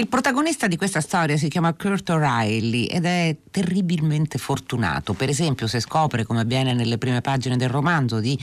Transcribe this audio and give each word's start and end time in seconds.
Il 0.00 0.08
protagonista 0.08 0.66
di 0.66 0.78
questa 0.78 1.02
storia 1.02 1.36
si 1.36 1.50
chiama 1.50 1.74
Kurt 1.74 2.08
O'Reilly 2.08 2.86
ed 2.86 3.04
è 3.04 3.36
terribilmente 3.50 4.38
fortunato. 4.38 5.12
Per 5.12 5.28
esempio, 5.28 5.66
se 5.66 5.78
scopre, 5.78 6.24
come 6.24 6.40
avviene 6.40 6.72
nelle 6.72 6.96
prime 6.96 7.20
pagine 7.20 7.58
del 7.58 7.68
romanzo, 7.68 8.18
di 8.18 8.38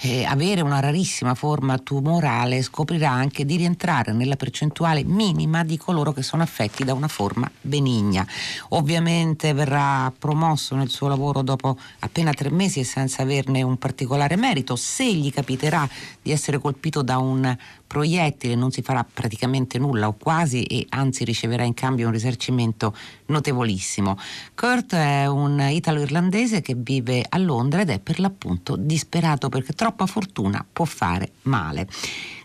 eh, 0.00 0.24
avere 0.24 0.62
una 0.62 0.80
rarissima 0.80 1.34
forma 1.34 1.78
tumorale 1.78 2.60
scoprirà 2.60 3.10
anche 3.10 3.44
di 3.44 3.56
rientrare 3.56 4.12
nella 4.12 4.36
percentuale 4.36 5.04
minima 5.04 5.62
di 5.62 5.78
coloro 5.78 6.12
che 6.12 6.22
sono 6.22 6.42
affetti 6.42 6.82
da 6.82 6.92
una 6.92 7.08
forma 7.08 7.48
benigna. 7.60 8.26
Ovviamente 8.70 9.52
verrà 9.52 10.12
promosso 10.18 10.74
nel 10.74 10.90
suo 10.90 11.06
lavoro 11.06 11.42
dopo 11.42 11.78
appena 12.00 12.32
tre 12.32 12.50
mesi 12.50 12.80
e 12.80 12.84
senza 12.84 13.22
averne 13.22 13.62
un 13.62 13.78
particolare 13.78 14.36
merito. 14.36 14.76
Se 14.76 15.10
gli 15.10 15.32
capiterà 15.32 15.88
di 16.20 16.32
essere 16.32 16.58
colpito 16.58 17.02
da 17.02 17.18
un 17.18 17.56
proiettile 17.86 18.54
non 18.54 18.70
si 18.70 18.82
farà 18.82 19.04
praticamente 19.10 19.78
nulla 19.78 20.08
o 20.08 20.16
quasi 20.18 20.64
e 20.64 20.86
anzi 20.90 21.24
riceverà 21.24 21.64
in 21.64 21.74
cambio 21.74 22.06
un 22.06 22.12
risarcimento 22.12 22.94
notevolissimo. 23.26 24.18
Kurt 24.54 24.94
è 24.94 25.26
un 25.26 25.60
italo-irlandese 25.60 26.60
che 26.60 26.74
vive 26.76 27.24
a 27.28 27.38
Londra 27.38 27.80
ed 27.80 27.90
è 27.90 27.98
per 27.98 28.20
l'appunto 28.20 28.76
disperato 28.76 29.48
perché 29.48 29.72
troppa 29.72 30.06
fortuna 30.06 30.64
può 30.70 30.84
fare 30.84 31.32
male. 31.42 31.88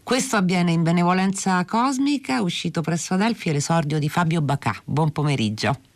Questo 0.03 0.35
avviene 0.35 0.71
in 0.71 0.83
Benevolenza 0.83 1.63
Cosmica, 1.65 2.41
uscito 2.41 2.81
presso 2.81 3.13
Adelphi, 3.13 3.51
l'esordio 3.51 3.99
di 3.99 4.09
Fabio 4.09 4.41
Bacà. 4.41 4.75
Buon 4.83 5.11
pomeriggio. 5.11 5.90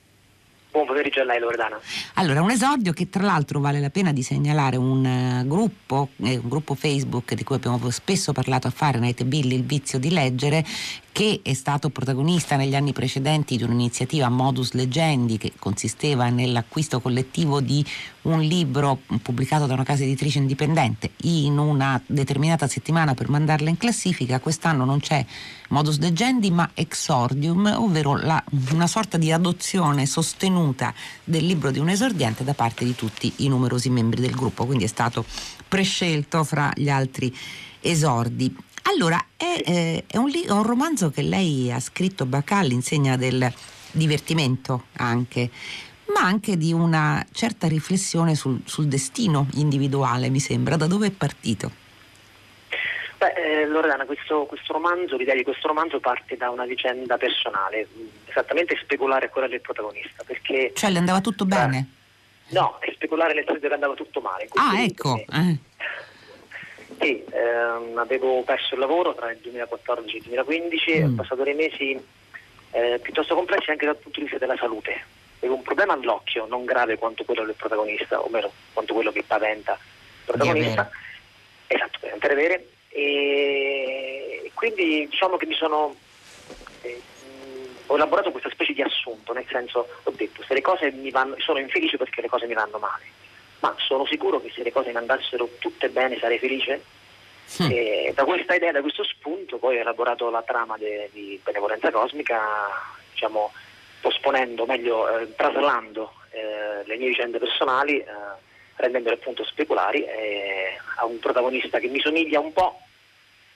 Buon 0.76 0.88
pomeriggio 0.88 1.22
a 1.22 1.24
lei 1.24 1.40
Loredana. 1.40 1.80
Allora, 2.16 2.42
un 2.42 2.52
esordio 2.52 2.92
che 2.92 3.08
tra 3.08 3.24
l'altro 3.24 3.62
vale 3.62 3.80
la 3.80 3.90
pena 3.90 4.12
di 4.12 4.22
segnalare 4.22 4.76
un 4.76 5.06
uh, 5.06 5.48
gruppo, 5.48 6.10
eh, 6.18 6.36
un 6.36 6.50
gruppo 6.50 6.76
Facebook 6.76 7.34
di 7.34 7.46
cui 7.46 7.56
abbiamo 7.56 7.90
spesso 7.92 8.34
parlato 8.34 8.68
a 8.68 8.72
fare, 8.72 9.00
Night 9.00 9.24
Billy, 9.24 9.56
il 9.56 9.64
vizio 9.64 10.00
di 10.00 10.12
leggere, 10.12 10.66
che 11.16 11.40
è 11.44 11.54
stato 11.54 11.92
protagonista 11.92 12.58
negli 12.58 12.76
anni 12.76 12.92
precedenti 12.92 13.56
di 13.56 13.64
un'iniziativa 13.64 14.28
Modus 14.28 14.74
Legendi 14.74 15.38
che 15.38 15.54
consisteva 15.58 16.28
nell'acquisto 16.28 17.00
collettivo 17.00 17.62
di 17.62 17.86
un 18.24 18.42
libro 18.42 19.00
pubblicato 19.22 19.66
da 19.66 19.76
una 19.76 19.86
casa 19.86 20.04
editrice 20.04 20.40
indipendente 20.40 21.12
in 21.22 21.58
una 21.58 22.02
determinata 22.06 22.68
settimana 22.68 23.14
per 23.14 23.30
mandarla 23.30 23.70
in 23.70 23.78
classifica. 23.78 24.42
Quest'anno 24.42 24.84
non 24.84 25.00
c'è 25.00 25.26
Modus 25.70 26.00
Legendi 26.00 26.52
ma 26.52 26.72
Exordium, 26.74 27.74
ovvero 27.78 28.18
la, 28.18 28.44
una 28.74 28.88
sorta 28.88 29.18
di 29.18 29.32
adozione 29.32 30.06
sostenuta 30.06 30.94
del 31.24 31.46
libro 31.46 31.72
di 31.72 31.80
un 31.80 31.88
esordiente 31.88 32.44
da 32.44 32.54
parte 32.54 32.84
di 32.84 32.94
tutti 32.94 33.32
i 33.38 33.48
numerosi 33.48 33.90
membri 33.90 34.20
del 34.20 34.36
gruppo, 34.36 34.66
quindi 34.66 34.84
è 34.84 34.88
stato 34.88 35.24
prescelto 35.66 36.44
fra 36.44 36.74
gli 36.76 36.90
altri 36.90 37.34
esordi. 37.80 38.54
Allora, 38.88 39.24
è, 39.36 39.62
eh, 39.66 40.04
è, 40.08 40.18
un, 40.18 40.32
è, 40.32 40.52
un, 40.52 40.64
romanzo 40.64 41.10
che 41.10 41.22
lei 41.22 41.72
ha 41.72 41.80
scritto 41.80 42.26
Bacà 42.26 42.58
all'insegna 42.58 43.18
del 43.18 43.52
divertimento 43.92 44.86
anche, 44.98 45.50
ma 46.14 46.22
anche 46.22 46.56
di 46.56 46.72
una 46.72 47.26
certa 47.32 47.68
riflessione 47.68 48.36
sul, 48.36 48.62
sul 48.66 48.86
destino 48.86 49.48
individuale, 49.56 50.30
mi 50.30 50.40
sembra. 50.40 50.76
Da 50.76 50.86
dove 50.86 51.08
è 51.08 51.12
partito? 51.12 51.84
Beh, 53.18 53.34
eh, 53.34 53.66
Loredana, 53.66 54.06
questo, 54.06 54.46
questo, 54.46 54.74
romanzo, 54.74 55.18
l'idea 55.18 55.36
di 55.36 55.44
questo 55.44 55.68
romanzo 55.68 56.00
parte 56.00 56.38
da 56.38 56.50
una 56.50 56.66
vicenda 56.66 57.18
personale, 57.18 57.88
esattamente 58.28 58.78
speculare 58.82 59.30
quella 59.30 59.48
del 59.48 59.62
protagonista. 59.62 60.24
Perché, 60.24 60.74
cioè 60.76 60.92
le 60.92 61.00
andava 61.00 61.22
tutto 61.22 61.46
bene? 61.46 61.90
No, 62.50 62.78
è 62.80 62.92
speculare 62.94 63.34
nel 63.34 63.46
senso 63.48 63.68
che 63.68 63.74
andava 63.74 63.96
tutto 63.96 64.22
male. 64.22 64.48
Ah, 64.54 64.84
ecco. 64.84 65.18
Eh. 65.18 65.58
Sì, 67.00 67.24
ehm, 67.30 67.98
avevo 67.98 68.44
perso 68.44 68.76
il 68.76 68.80
lavoro 68.80 69.14
tra 69.14 69.32
il 69.32 69.38
2014 69.40 70.16
e 70.16 70.18
il 70.20 70.24
2015, 70.24 71.00
mm. 71.00 71.04
ho 71.04 71.16
passato 71.16 71.44
dei 71.44 71.54
mesi 71.54 72.00
eh, 72.72 73.00
piuttosto 73.02 73.36
complessi 73.36 73.72
anche 73.72 73.86
dal 73.86 73.98
punto 73.98 74.20
di 74.20 74.26
vista 74.26 74.40
della 74.40 74.58
salute. 74.58 75.04
Avevo 75.40 75.56
un 75.56 75.64
problema 75.64 75.94
all'occhio, 75.94 76.46
non 76.48 76.66
grave 76.66 76.98
quanto 76.98 77.24
quello 77.24 77.44
del 77.46 77.56
protagonista, 77.56 78.20
o 78.22 78.30
meno 78.30 78.52
quanto 78.74 78.94
quello 78.94 79.12
che 79.12 79.24
paventa 79.24 79.74
il 79.74 80.26
protagonista. 80.26 80.90
Esatto, 81.68 82.00
per 82.18 82.32
avere. 82.32 82.68
E 82.90 84.52
quindi 84.54 85.08
diciamo 85.10 85.36
che 85.36 85.46
mi 85.46 85.56
sono 85.56 85.96
eh, 86.82 87.02
ho 87.88 87.96
elaborato 87.96 88.32
questa 88.32 88.50
specie 88.50 88.74
di 88.74 88.82
assunto, 88.82 89.34
nel 89.34 89.46
senso 89.50 89.88
ho 90.04 90.12
detto 90.12 90.42
se 90.44 90.54
le 90.54 90.62
cose 90.62 90.92
mi 90.92 91.12
vanno, 91.12 91.36
sono 91.40 91.60
infelice 91.60 91.98
perché 91.98 92.22
le 92.22 92.30
cose 92.30 92.48
mi 92.48 92.54
vanno 92.54 92.78
male 92.78 93.04
ma 93.60 93.76
sono 93.78 94.06
sicuro 94.06 94.42
che 94.42 94.52
se 94.54 94.64
le 94.64 94.72
cose 94.72 94.92
mi 94.92 94.98
andassero 94.98 95.50
tutte 95.60 95.90
bene 95.90 96.18
sarei 96.20 96.40
felice. 96.40 96.84
Mm. 97.62 97.70
E 97.72 98.12
da 98.16 98.26
questa 98.26 98.56
idea, 98.56 98.72
da 98.72 98.82
questo 98.82 99.04
spunto, 99.04 99.58
poi 99.58 99.78
ho 99.78 99.82
elaborato 99.82 100.30
la 100.30 100.42
trama 100.42 100.78
de, 100.78 101.10
di 101.12 101.40
Benevolenza 101.44 101.92
Cosmica, 101.92 102.42
diciamo, 103.12 103.52
posponendo, 104.02 104.66
meglio, 104.66 105.08
eh, 105.18 105.36
traslando 105.36 106.14
eh, 106.32 106.86
le 106.86 106.98
mie 106.98 107.08
vicende 107.08 107.40
personali, 107.40 108.00
eh, 108.00 108.06
rendendole 108.76 109.16
appunto 109.16 109.44
speculari, 109.46 110.06
a 110.98 111.06
un 111.06 111.18
protagonista 111.20 111.80
che 111.80 111.88
mi 111.88 112.00
somiglia 112.00 112.40
un 112.40 112.52
po', 112.52 112.82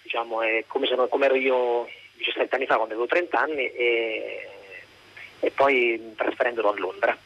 diciamo, 0.01 0.39
come, 0.67 0.87
sono, 0.87 1.07
come, 1.07 1.25
ero 1.25 1.35
io 1.35 1.87
17 2.15 2.55
anni 2.55 2.65
fa 2.65 2.75
quando 2.75 2.93
avevo 2.93 3.07
30 3.07 3.37
anni, 3.37 3.65
e, 3.71 4.47
e 5.39 5.51
poi 5.51 6.13
trasferendolo 6.15 6.69
a 6.69 6.77
Londra. 6.77 7.17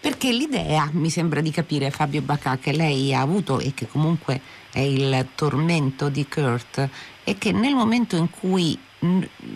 Perché 0.00 0.32
l'idea, 0.32 0.88
mi 0.92 1.10
sembra 1.10 1.42
di 1.42 1.50
capire 1.50 1.90
Fabio 1.90 2.22
Bacà, 2.22 2.56
che 2.56 2.72
lei 2.72 3.14
ha 3.14 3.20
avuto 3.20 3.60
e 3.60 3.74
che 3.74 3.86
comunque 3.86 4.40
è 4.72 4.80
il 4.80 5.28
tormento 5.34 6.08
di 6.08 6.26
Kurt, 6.26 6.88
è 7.22 7.36
che 7.36 7.52
nel 7.52 7.74
momento 7.74 8.16
in 8.16 8.30
cui 8.30 8.78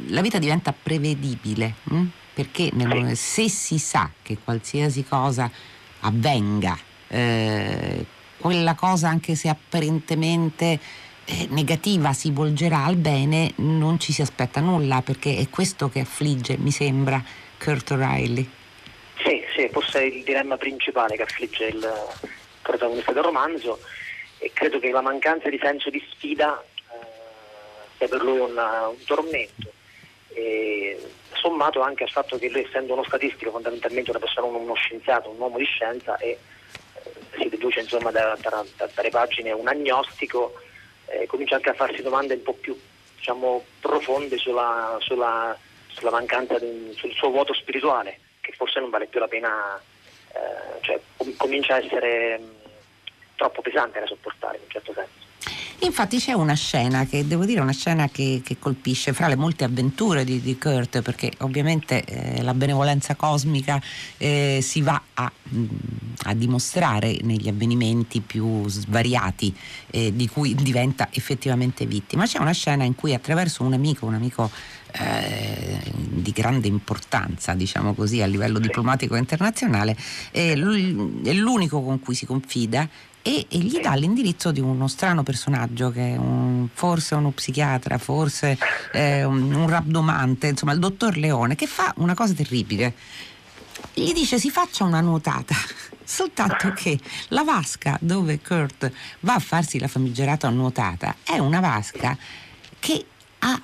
la 0.08 0.20
vita 0.20 0.38
diventa 0.38 0.74
prevedibile, 0.74 1.76
perché 2.34 2.68
nel, 2.74 3.16
se 3.16 3.48
si 3.48 3.78
sa 3.78 4.10
che 4.20 4.36
qualsiasi 4.36 5.04
cosa 5.04 5.50
avvenga, 6.00 6.76
eh, 7.08 8.04
quella 8.36 8.74
cosa 8.74 9.08
anche 9.08 9.34
se 9.36 9.48
apparentemente 9.48 10.78
eh, 11.24 11.46
negativa 11.50 12.12
si 12.12 12.30
volgerà 12.30 12.84
al 12.84 12.96
bene, 12.96 13.52
non 13.56 13.98
ci 13.98 14.12
si 14.12 14.20
aspetta 14.20 14.60
nulla, 14.60 15.00
perché 15.00 15.38
è 15.38 15.48
questo 15.48 15.88
che 15.88 16.00
affligge, 16.00 16.58
mi 16.58 16.70
sembra, 16.70 17.22
Kurt 17.58 17.92
O'Reilly. 17.92 18.50
Forse 19.70 20.00
è 20.00 20.04
il 20.04 20.22
dilemma 20.22 20.56
principale 20.56 21.16
che 21.16 21.22
affligge 21.22 21.66
il 21.66 21.92
protagonista 22.62 23.12
del 23.12 23.22
romanzo 23.22 23.78
e 24.38 24.50
credo 24.52 24.78
che 24.78 24.90
la 24.90 25.00
mancanza 25.00 25.48
di 25.48 25.58
senso 25.62 25.90
di 25.90 26.04
sfida 26.10 26.62
eh, 26.62 26.94
sia 27.96 28.08
per 28.08 28.22
lui 28.22 28.38
una, 28.38 28.88
un 28.88 29.02
tormento. 29.04 29.72
E, 30.32 30.98
sommato 31.34 31.82
anche 31.82 32.04
al 32.04 32.10
fatto 32.10 32.38
che 32.38 32.48
lui 32.48 32.62
essendo 32.62 32.94
uno 32.94 33.04
statistico 33.04 33.50
fondamentalmente 33.50 34.10
una 34.10 34.18
persona, 34.18 34.46
uno 34.46 34.74
scienziato, 34.74 35.28
un 35.28 35.38
uomo 35.38 35.58
di 35.58 35.64
scienza 35.64 36.16
e 36.16 36.30
eh, 36.30 37.12
si 37.38 37.48
deduce 37.50 37.80
insomma 37.80 38.10
da, 38.10 38.36
da, 38.40 38.64
da, 38.76 38.88
dalle 38.94 39.10
pagine 39.10 39.52
un 39.52 39.68
agnostico, 39.68 40.54
eh, 41.06 41.26
comincia 41.26 41.56
anche 41.56 41.68
a 41.68 41.74
farsi 41.74 42.00
domande 42.00 42.34
un 42.34 42.42
po' 42.42 42.54
più 42.54 42.78
diciamo, 43.16 43.62
profonde 43.80 44.38
sulla, 44.38 44.96
sulla, 45.00 45.56
sulla 45.88 46.10
mancanza, 46.10 46.58
di, 46.58 46.94
sul 46.96 47.12
suo 47.12 47.28
vuoto 47.30 47.52
spirituale 47.52 48.20
che 48.44 48.52
forse 48.52 48.78
non 48.78 48.90
vale 48.90 49.06
più 49.06 49.18
la 49.18 49.28
pena, 49.28 49.80
eh, 50.32 50.80
cioè 50.82 51.00
comincia 51.38 51.76
a 51.76 51.78
essere 51.78 52.38
mh, 52.38 52.42
troppo 53.36 53.62
pesante 53.62 54.00
da 54.00 54.06
sopportare 54.06 54.56
in 54.56 54.62
un 54.64 54.70
certo 54.70 54.92
senso. 54.92 55.22
Infatti 55.80 56.18
c'è 56.18 56.32
una 56.32 56.54
scena 56.54 57.04
che 57.04 57.26
devo 57.26 57.44
dire 57.44 57.60
una 57.60 57.72
scena 57.72 58.08
che, 58.08 58.40
che 58.42 58.58
colpisce 58.58 59.12
fra 59.12 59.28
le 59.28 59.36
molte 59.36 59.64
avventure 59.64 60.24
di, 60.24 60.40
di 60.40 60.56
Kurt 60.56 61.02
perché 61.02 61.32
ovviamente 61.40 62.04
eh, 62.04 62.42
la 62.42 62.54
benevolenza 62.54 63.16
cosmica 63.16 63.82
eh, 64.16 64.60
si 64.62 64.80
va 64.80 65.00
a, 65.12 65.30
mh, 65.42 65.64
a, 66.24 66.34
dimostrare 66.34 67.18
negli 67.22 67.48
avvenimenti 67.48 68.20
più 68.20 68.66
svariati 68.66 69.54
eh, 69.90 70.14
di 70.14 70.26
cui 70.28 70.54
diventa 70.54 71.08
effettivamente 71.12 71.84
vittima. 71.84 72.24
C'è 72.24 72.38
una 72.38 72.52
scena 72.52 72.84
in 72.84 72.94
cui 72.94 73.12
attraverso 73.12 73.62
un 73.62 73.74
amico, 73.74 74.06
un 74.06 74.14
amico 74.14 74.50
eh, 74.96 75.80
di 75.92 76.30
grande 76.30 76.68
importanza, 76.68 77.54
diciamo 77.54 77.94
così, 77.94 78.22
a 78.22 78.26
livello 78.26 78.58
diplomatico 78.58 79.16
internazionale, 79.16 79.96
è 80.30 80.54
l'unico 80.54 81.82
con 81.82 82.00
cui 82.00 82.14
si 82.14 82.26
confida 82.26 82.88
e, 83.26 83.46
gli 83.48 83.80
dà 83.80 83.94
l'indirizzo 83.94 84.52
di 84.52 84.60
uno 84.60 84.86
strano 84.86 85.22
personaggio 85.22 85.90
che 85.90 86.12
è 86.12 86.16
un, 86.16 86.68
forse 86.72 87.14
uno 87.14 87.30
psichiatra, 87.30 87.98
forse 87.98 88.58
eh, 88.92 89.24
un, 89.24 89.52
un 89.52 89.68
rabdomante, 89.68 90.48
insomma 90.48 90.72
il 90.72 90.78
dottor 90.78 91.16
Leone, 91.16 91.54
che 91.54 91.66
fa 91.66 91.92
una 91.96 92.14
cosa 92.14 92.34
terribile. 92.34 92.94
Gli 93.94 94.12
dice 94.12 94.38
si 94.38 94.50
faccia 94.50 94.84
una 94.84 95.00
nuotata, 95.00 95.54
soltanto 96.04 96.72
che 96.72 96.98
la 97.28 97.42
vasca 97.42 97.96
dove 98.00 98.40
Kurt 98.40 98.92
va 99.20 99.34
a 99.34 99.40
farsi 99.40 99.78
la 99.78 99.88
famigerata 99.88 100.48
nuotata 100.50 101.16
è 101.24 101.38
una 101.38 101.60
vasca 101.60 102.16
che 102.78 103.06
ha 103.38 103.60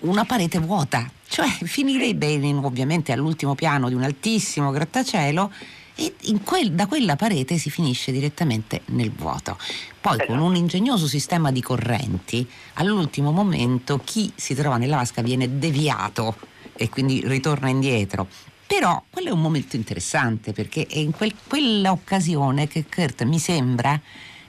una 0.00 0.24
parete 0.24 0.58
vuota, 0.58 1.10
cioè 1.28 1.48
finirebbe 1.48 2.26
in, 2.26 2.60
ovviamente 2.62 3.12
all'ultimo 3.12 3.54
piano 3.54 3.88
di 3.88 3.94
un 3.94 4.02
altissimo 4.02 4.70
grattacielo 4.70 5.50
e 5.94 6.14
quel, 6.44 6.72
da 6.72 6.86
quella 6.86 7.16
parete 7.16 7.56
si 7.56 7.70
finisce 7.70 8.12
direttamente 8.12 8.82
nel 8.86 9.10
vuoto. 9.10 9.58
Poi 10.00 10.18
con 10.26 10.38
un 10.38 10.54
ingegnoso 10.54 11.06
sistema 11.06 11.50
di 11.50 11.62
correnti, 11.62 12.46
all'ultimo 12.74 13.32
momento 13.32 14.00
chi 14.04 14.30
si 14.34 14.54
trova 14.54 14.76
nella 14.76 14.96
vasca 14.96 15.22
viene 15.22 15.58
deviato 15.58 16.36
e 16.74 16.90
quindi 16.90 17.22
ritorna 17.24 17.70
indietro. 17.70 18.28
Però 18.66 19.02
quello 19.08 19.28
è 19.28 19.32
un 19.32 19.40
momento 19.40 19.76
interessante 19.76 20.52
perché 20.52 20.86
è 20.86 20.98
in 20.98 21.12
quel, 21.12 21.34
quella 21.46 21.92
occasione 21.92 22.68
che 22.68 22.84
Kurt 22.84 23.22
mi 23.22 23.38
sembra 23.38 23.98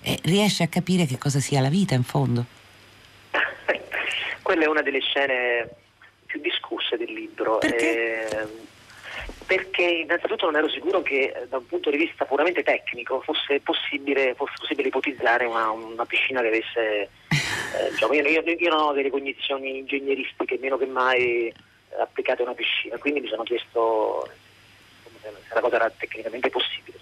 eh, 0.01 0.19
riesce 0.23 0.63
a 0.63 0.67
capire 0.67 1.05
che 1.05 1.17
cosa 1.17 1.39
sia 1.39 1.61
la 1.61 1.69
vita 1.69 1.93
in 1.93 2.03
fondo. 2.03 2.45
Quella 4.47 4.63
è 4.63 4.67
una 4.67 4.81
delle 4.81 5.01
scene 5.01 5.67
più 6.25 6.39
discusse 6.39 6.95
del 6.95 7.11
libro. 7.11 7.57
Perché? 7.57 8.29
Eh, 8.29 8.47
perché 9.45 9.83
innanzitutto 9.83 10.45
non 10.45 10.55
ero 10.55 10.69
sicuro 10.69 11.01
che 11.01 11.33
eh, 11.35 11.47
da 11.49 11.57
un 11.57 11.65
punto 11.65 11.89
di 11.89 11.97
vista 11.97 12.23
puramente 12.23 12.63
tecnico 12.63 13.19
fosse 13.19 13.59
possibile, 13.59 14.35
fosse 14.35 14.53
possibile 14.57 14.87
ipotizzare 14.87 15.43
una, 15.43 15.69
una, 15.71 16.05
piscina 16.05 16.39
che 16.39 16.47
avesse... 16.47 17.09
Eh, 17.27 17.89
diciamo, 17.91 18.13
io, 18.13 18.25
io, 18.25 18.41
io, 18.41 18.69
non 18.69 18.79
ho 18.79 18.93
delle 18.93 19.09
cognizioni 19.09 19.79
ingegneristiche 19.79 20.57
meno 20.61 20.77
che 20.77 20.85
mai 20.85 21.53
applicate 21.99 22.41
a 22.43 22.45
una 22.45 22.53
piscina, 22.53 22.95
quindi 22.99 23.19
mi 23.19 23.27
sono 23.27 23.43
chiesto 23.43 24.31
se 25.21 25.53
la 25.53 25.59
cosa 25.59 25.75
era 25.75 25.89
tecnicamente 25.89 26.49
possibile. 26.49 26.97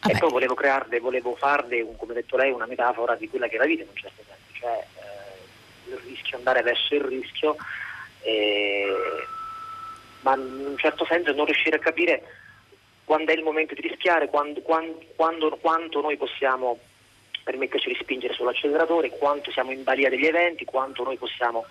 Vabbè. 0.00 0.14
E 0.14 0.18
poi 0.18 0.30
volevo 0.30 0.54
crearle, 0.54 1.00
volevo 1.00 1.36
farle, 1.36 1.82
un, 1.82 1.96
come 1.96 2.12
ha 2.12 2.14
detto 2.14 2.38
lei, 2.38 2.50
una 2.50 2.64
metafora 2.64 3.14
di 3.14 3.28
quella 3.28 3.46
che 3.46 3.56
è 3.56 3.58
la 3.58 3.66
vita 3.66 3.82
in 3.82 3.90
un 3.90 3.96
certo 3.96 4.22
senso, 4.26 4.58
cioè 4.58 4.86
eh, 4.94 4.95
il 5.88 5.98
rischio, 6.06 6.36
andare 6.36 6.62
verso 6.62 6.94
il 6.94 7.02
rischio, 7.02 7.56
eh, 8.22 8.86
ma 10.20 10.34
in 10.34 10.66
un 10.66 10.78
certo 10.78 11.04
senso 11.06 11.32
non 11.32 11.44
riuscire 11.44 11.76
a 11.76 11.80
capire 11.80 12.22
quando 13.04 13.30
è 13.30 13.36
il 13.36 13.42
momento 13.42 13.74
di 13.74 13.82
rischiare, 13.82 14.28
quando, 14.28 14.60
quando, 14.62 15.00
quando, 15.14 15.56
quanto 15.60 16.00
noi 16.00 16.16
possiamo 16.16 16.78
permetterci 17.44 17.88
di 17.88 17.98
spingere 18.00 18.34
sull'acceleratore, 18.34 19.10
quanto 19.10 19.52
siamo 19.52 19.70
in 19.70 19.84
balia 19.84 20.10
degli 20.10 20.26
eventi, 20.26 20.64
quanto 20.64 21.04
noi 21.04 21.16
possiamo 21.16 21.64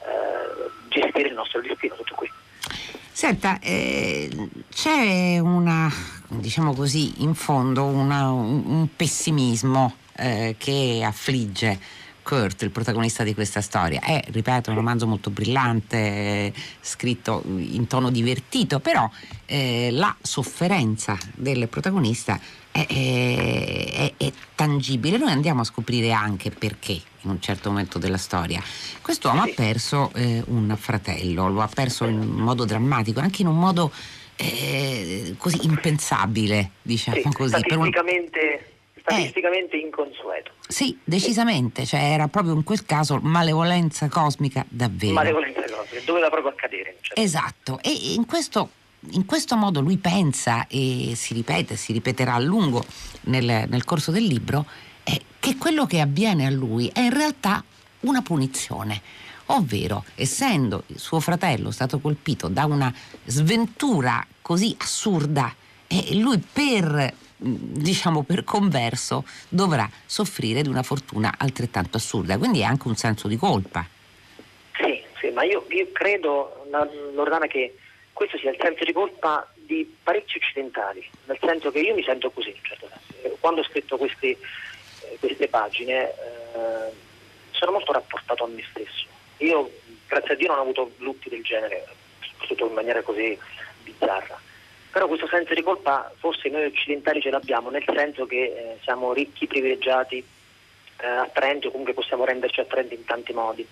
eh, 0.00 0.68
gestire 0.88 1.28
il 1.28 1.34
nostro 1.34 1.60
destino, 1.60 1.94
tutto 1.94 2.16
qui. 2.16 2.30
Senta, 3.12 3.60
eh, 3.60 4.28
c'è 4.74 5.38
una, 5.38 5.88
diciamo 6.26 6.74
così, 6.74 7.22
in 7.22 7.34
fondo 7.34 7.84
una, 7.84 8.32
un, 8.32 8.64
un, 8.66 8.88
pessimismo 8.96 9.98
eh, 10.16 10.56
che 10.58 11.02
affligge 11.06 11.78
Kurt, 12.32 12.62
il 12.62 12.70
protagonista 12.70 13.24
di 13.24 13.34
questa 13.34 13.60
storia. 13.60 14.00
È, 14.00 14.22
ripeto, 14.28 14.70
un 14.70 14.76
romanzo 14.76 15.06
molto 15.06 15.28
brillante, 15.28 16.50
scritto 16.80 17.42
in 17.44 17.86
tono 17.86 18.10
divertito, 18.10 18.80
però 18.80 19.10
eh, 19.44 19.90
la 19.92 20.16
sofferenza 20.18 21.18
del 21.34 21.68
protagonista 21.68 22.40
è, 22.70 22.86
è, 22.86 24.14
è, 24.16 24.32
tangibile. 24.54 25.18
Noi 25.18 25.30
andiamo 25.30 25.60
a 25.60 25.64
scoprire 25.64 26.10
anche 26.12 26.50
perché 26.50 26.92
in 26.92 27.28
un 27.28 27.38
certo 27.38 27.68
momento 27.68 27.98
della 27.98 28.16
storia. 28.16 28.62
Quest'uomo 29.02 29.42
ha 29.42 29.50
perso 29.54 30.10
eh, 30.14 30.42
un 30.46 30.74
fratello, 30.78 31.50
lo 31.50 31.60
ha 31.60 31.68
perso 31.68 32.06
in 32.06 32.18
modo 32.18 32.64
drammatico, 32.64 33.20
anche 33.20 33.42
in 33.42 33.48
un 33.48 33.58
modo 33.58 33.92
eh, 34.36 35.34
così 35.36 35.66
impensabile, 35.66 36.70
diciamo 36.80 37.18
sì, 37.18 37.28
così. 37.30 37.48
Statisticamente, 37.50 38.71
statisticamente 39.02 39.76
eh, 39.76 39.80
inconsueto. 39.80 40.52
Sì, 40.66 40.98
decisamente, 41.04 41.84
cioè 41.84 42.00
era 42.00 42.28
proprio 42.28 42.54
in 42.54 42.64
quel 42.64 42.84
caso 42.84 43.18
malevolenza 43.20 44.08
cosmica 44.08 44.64
davvero. 44.68 45.12
Malevolenza 45.12 45.60
cosmica, 45.62 46.04
doveva 46.04 46.30
proprio 46.30 46.52
accadere. 46.52 46.96
Certo. 47.00 47.20
Esatto, 47.20 47.78
e 47.82 47.90
in 48.14 48.26
questo 48.26 48.70
in 49.10 49.26
questo 49.26 49.56
modo 49.56 49.80
lui 49.80 49.96
pensa 49.96 50.66
e 50.68 51.14
si 51.16 51.34
ripete, 51.34 51.74
si 51.74 51.92
ripeterà 51.92 52.34
a 52.34 52.38
lungo 52.38 52.84
nel, 53.22 53.64
nel 53.68 53.84
corso 53.84 54.12
del 54.12 54.22
libro, 54.22 54.64
eh, 55.02 55.20
che 55.40 55.56
quello 55.56 55.86
che 55.86 55.98
avviene 55.98 56.46
a 56.46 56.50
lui 56.50 56.88
è 56.92 57.00
in 57.00 57.12
realtà 57.12 57.64
una 58.00 58.22
punizione. 58.22 59.02
Ovvero, 59.46 60.04
essendo 60.14 60.84
suo 60.94 61.18
fratello 61.18 61.72
stato 61.72 61.98
colpito 61.98 62.46
da 62.46 62.64
una 62.64 62.94
sventura 63.24 64.24
così 64.40 64.74
assurda, 64.78 65.52
eh, 65.88 66.14
lui 66.14 66.38
per 66.38 67.12
diciamo 67.42 68.22
per 68.22 68.44
converso 68.44 69.24
dovrà 69.48 69.88
soffrire 70.06 70.62
di 70.62 70.68
una 70.68 70.82
fortuna 70.82 71.34
altrettanto 71.36 71.96
assurda, 71.96 72.38
quindi 72.38 72.60
è 72.60 72.64
anche 72.64 72.88
un 72.88 72.96
senso 72.96 73.28
di 73.28 73.36
colpa. 73.36 73.86
Sì, 74.76 75.02
sì 75.20 75.28
ma 75.30 75.42
io, 75.44 75.64
io 75.68 75.88
credo, 75.92 76.66
Loredana, 77.14 77.46
che 77.46 77.76
questo 78.12 78.38
sia 78.38 78.50
il 78.50 78.58
senso 78.60 78.84
di 78.84 78.92
colpa 78.92 79.50
di 79.54 79.96
parecchi 80.02 80.36
occidentali, 80.36 81.04
nel 81.24 81.38
senso 81.40 81.70
che 81.70 81.80
io 81.80 81.94
mi 81.94 82.04
sento 82.04 82.30
così, 82.30 82.50
in 82.50 82.62
certo 82.62 82.88
senso. 82.88 83.36
Quando 83.40 83.60
ho 83.60 83.64
scritto 83.64 83.96
questi, 83.96 84.30
eh, 84.30 85.16
queste 85.18 85.48
pagine 85.48 86.08
eh, 86.08 86.92
sono 87.50 87.72
molto 87.72 87.92
rapportato 87.92 88.44
a 88.44 88.48
me 88.48 88.62
stesso. 88.70 89.06
Io, 89.38 89.70
grazie 90.06 90.34
a 90.34 90.36
Dio, 90.36 90.48
non 90.48 90.58
ho 90.58 90.62
avuto 90.62 90.92
lutti 90.98 91.28
del 91.28 91.42
genere, 91.42 91.86
soprattutto 92.20 92.66
in 92.66 92.74
maniera 92.74 93.02
così 93.02 93.36
bizzarra. 93.82 94.40
Però 94.92 95.06
questo 95.06 95.26
senso 95.26 95.54
di 95.54 95.62
colpa 95.62 96.12
forse 96.18 96.50
noi 96.50 96.66
occidentali 96.66 97.22
ce 97.22 97.30
l'abbiamo, 97.30 97.70
nel 97.70 97.82
senso 97.86 98.26
che 98.26 98.42
eh, 98.42 98.78
siamo 98.82 99.14
ricchi, 99.14 99.46
privilegiati, 99.46 100.18
eh, 100.18 101.06
attraenti 101.06 101.66
o 101.66 101.70
comunque 101.70 101.94
possiamo 101.94 102.26
renderci 102.26 102.60
attraenti 102.60 102.94
in 102.94 103.04
tanti 103.06 103.32
modi. 103.32 103.66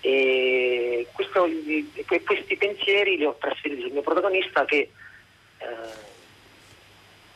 E 0.00 1.06
questo, 1.12 1.48
questi 2.24 2.56
pensieri 2.56 3.16
li 3.16 3.24
ho 3.24 3.36
trasferiti 3.38 3.82
sul 3.82 3.92
mio 3.92 4.02
protagonista 4.02 4.64
che 4.64 4.90
eh, 5.58 5.66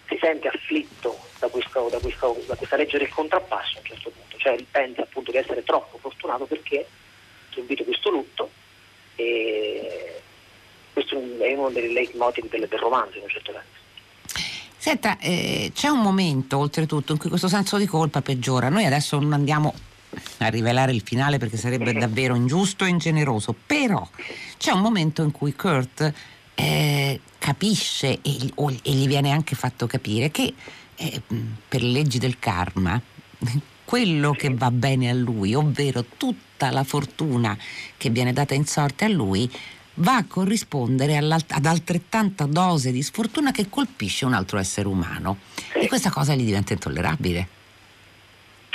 si 0.08 0.18
sente 0.20 0.48
afflitto 0.48 1.16
da, 1.38 1.46
questo, 1.48 1.88
da, 1.88 1.98
questo, 1.98 2.42
da, 2.46 2.56
questa 2.56 2.76
legge 2.76 2.98
del 2.98 3.08
contrappasso 3.10 3.76
a 3.76 3.80
un 3.80 3.86
certo 3.86 4.10
punto, 4.10 4.36
cioè 4.38 4.56
pensa 4.72 5.02
appunto 5.02 5.30
di 5.30 5.36
essere 5.36 5.62
troppo 5.62 5.98
fortunato 5.98 6.46
perché 6.46 6.80
ha 6.80 7.52
subito 7.52 7.84
questo 7.84 8.10
lutto 8.10 8.50
e 9.14 10.13
questo 10.94 11.16
è 11.16 11.52
uno 11.52 11.68
dei 11.70 11.92
leitmotiv 11.92 12.48
del, 12.48 12.66
del 12.68 12.78
romanzo 12.78 13.18
in 13.18 13.24
un 13.24 13.28
certo 13.28 13.52
senso. 13.52 13.82
Senta, 14.76 15.18
eh, 15.18 15.70
c'è 15.74 15.88
un 15.88 16.00
momento 16.00 16.58
oltretutto 16.58 17.12
in 17.12 17.18
cui 17.18 17.28
questo 17.28 17.48
senso 17.48 17.76
di 17.78 17.86
colpa 17.86 18.22
peggiora. 18.22 18.68
Noi 18.68 18.84
adesso 18.84 19.18
non 19.18 19.32
andiamo 19.32 19.74
a 20.38 20.48
rivelare 20.48 20.92
il 20.92 21.02
finale 21.02 21.38
perché 21.38 21.56
sarebbe 21.56 21.92
davvero 21.92 22.34
ingiusto 22.34 22.84
e 22.84 22.88
ingeneroso, 22.88 23.54
però 23.66 24.06
c'è 24.56 24.70
un 24.72 24.80
momento 24.80 25.22
in 25.22 25.32
cui 25.32 25.54
Kurt 25.54 26.12
eh, 26.54 27.20
capisce 27.38 28.18
e, 28.22 28.50
o, 28.56 28.70
e, 28.70 28.90
gli 28.92 29.06
viene 29.06 29.30
anche 29.30 29.56
fatto 29.56 29.86
capire 29.86 30.30
che 30.30 30.54
eh, 30.96 31.22
per 31.68 31.82
le 31.82 31.90
leggi 31.90 32.18
del 32.18 32.38
karma 32.38 33.00
quello 33.84 34.32
che 34.32 34.52
va 34.54 34.70
bene 34.70 35.10
a 35.10 35.14
lui, 35.14 35.54
ovvero 35.54 36.04
tutta 36.16 36.70
la 36.70 36.84
fortuna 36.84 37.56
che 37.96 38.10
viene 38.10 38.32
data 38.32 38.54
in 38.54 38.66
sorte 38.66 39.04
a 39.04 39.08
lui, 39.08 39.50
va 39.94 40.16
a 40.16 40.24
corrispondere 40.26 41.16
ad 41.16 41.66
altrettanta 41.66 42.46
dose 42.46 42.90
di 42.90 43.02
sfortuna 43.02 43.52
che 43.52 43.68
colpisce 43.68 44.24
un 44.24 44.34
altro 44.34 44.58
essere 44.58 44.88
umano. 44.88 45.38
E 45.72 45.86
questa 45.86 46.10
cosa 46.10 46.34
gli 46.34 46.44
diventa 46.44 46.72
intollerabile. 46.72 47.48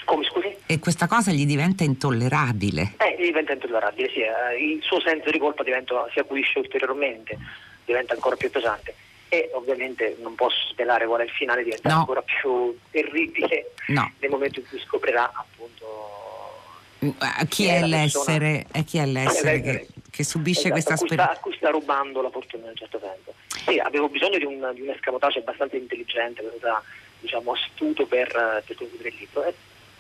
Come 0.05 0.23
scusi? 0.23 0.55
E 0.65 0.79
questa 0.79 1.07
cosa 1.07 1.31
gli 1.31 1.45
diventa 1.45 1.83
intollerabile. 1.83 2.93
Eh, 2.97 3.15
gli 3.19 3.25
diventa 3.25 3.53
intollerabile, 3.53 4.09
sì. 4.09 4.19
Eh, 4.21 4.73
il 4.73 4.81
suo 4.81 4.99
senso 5.01 5.29
di 5.29 5.39
colpa 5.39 5.63
diventa, 5.63 6.07
si 6.11 6.19
acuisce 6.19 6.59
ulteriormente, 6.59 7.37
diventa 7.85 8.13
ancora 8.13 8.35
più 8.35 8.49
pesante. 8.49 8.95
E 9.29 9.51
ovviamente 9.53 10.17
non 10.21 10.33
posso 10.33 10.57
svelare 10.71 11.05
qual 11.05 11.21
è 11.21 11.23
il 11.25 11.29
finale, 11.29 11.63
diventa 11.63 11.89
no. 11.89 11.99
ancora 11.99 12.23
più 12.23 12.75
terribile 12.89 13.73
no. 13.87 14.11
nel 14.19 14.29
momento 14.31 14.59
in 14.59 14.67
cui 14.67 14.79
scoprirà 14.79 15.31
appunto 15.31 15.85
mm, 17.05 17.09
chi 17.47 17.65
è, 17.65 17.81
è 17.81 17.85
l'essere, 17.85 18.65
persona, 18.71 18.83
chi 18.85 18.97
è 18.97 19.05
l'essere 19.05 19.61
che, 19.61 19.87
che 20.09 20.23
subisce 20.23 20.69
esatto, 20.69 20.73
questa 20.73 20.95
speranza. 20.95 21.33
A 21.33 21.39
cui 21.39 21.53
sta 21.55 21.69
rubando 21.69 22.21
la 22.21 22.29
fortuna 22.29 22.63
in 22.63 22.69
un 22.69 22.75
certo 22.75 22.99
senso. 22.99 23.33
Sì, 23.47 23.79
avevo 23.79 24.09
bisogno 24.09 24.37
di 24.37 24.45
un, 24.45 24.71
di 24.73 24.81
un 24.81 24.89
escamotage 24.89 25.39
abbastanza 25.39 25.75
intelligente, 25.75 26.43
diciamo, 27.19 27.51
astuto 27.51 28.05
per, 28.05 28.27
per 28.65 28.75
concludere 28.75 29.09
il 29.09 29.15
libro. 29.19 29.43
E 29.45 29.53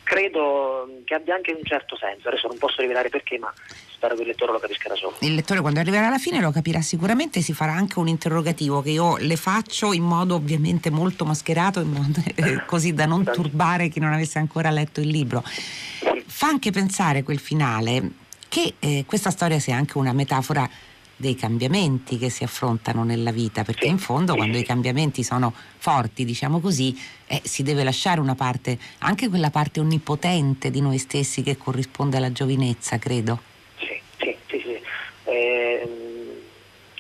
credo 0.09 0.89
che 1.05 1.13
abbia 1.13 1.35
anche 1.35 1.51
un 1.51 1.63
certo 1.63 1.95
senso. 1.95 2.29
Adesso 2.29 2.47
non 2.47 2.57
posso 2.57 2.81
rivelare 2.81 3.09
perché, 3.09 3.37
ma 3.37 3.53
spero 3.91 4.15
che 4.15 4.21
il 4.21 4.27
lettore 4.27 4.51
lo 4.53 4.57
capisca 4.57 4.89
da 4.89 4.95
solo. 4.95 5.15
Il 5.19 5.35
lettore 5.35 5.61
quando 5.61 5.79
arriverà 5.79 6.07
alla 6.07 6.17
fine 6.17 6.41
lo 6.41 6.49
capirà 6.49 6.81
sicuramente, 6.81 7.41
si 7.41 7.53
farà 7.53 7.73
anche 7.73 7.99
un 7.99 8.07
interrogativo 8.07 8.81
che 8.81 8.89
io 8.89 9.17
le 9.17 9.35
faccio 9.35 9.93
in 9.93 10.03
modo 10.03 10.33
ovviamente 10.33 10.89
molto 10.89 11.25
mascherato, 11.25 11.85
modo, 11.85 12.21
eh, 12.35 12.63
così 12.65 12.93
da 12.93 13.05
non 13.05 13.23
turbare 13.23 13.89
chi 13.89 13.99
non 13.99 14.11
avesse 14.11 14.39
ancora 14.39 14.71
letto 14.71 14.99
il 14.99 15.09
libro. 15.09 15.43
Fa 15.45 16.47
anche 16.47 16.71
pensare 16.71 17.21
quel 17.21 17.39
finale 17.39 18.27
che 18.49 18.73
eh, 18.79 19.03
questa 19.05 19.29
storia 19.29 19.59
sia 19.59 19.75
anche 19.75 19.97
una 19.97 20.11
metafora 20.11 20.69
dei 21.15 21.35
cambiamenti 21.35 22.17
che 22.17 22.29
si 22.29 22.45
affrontano 22.45 23.03
nella 23.03 23.31
vita, 23.31 23.63
perché 23.63 23.87
in 23.87 23.97
fondo 23.97 24.35
quando 24.35 24.57
i 24.57 24.63
cambiamenti 24.63 25.21
sono 25.21 25.53
forti, 25.77 26.23
diciamo 26.23 26.61
così, 26.61 26.97
eh, 27.27 27.41
si 27.43 27.61
deve 27.61 27.83
lasciare 27.83 28.21
una 28.21 28.35
parte, 28.35 28.77
anche 28.99 29.27
quella 29.27 29.49
parte 29.49 29.81
onnipotente 29.81 30.71
di 30.71 30.79
noi 30.79 30.97
stessi 30.97 31.43
che 31.43 31.57
corrisponde 31.57 32.17
alla 32.17 32.31
giovinezza, 32.31 32.97
credo. 32.97 33.41
Sì, 33.77 34.01
sì, 34.17 34.35
sì, 34.47 34.61
sì. 34.61 34.81
Eh, 35.25 35.89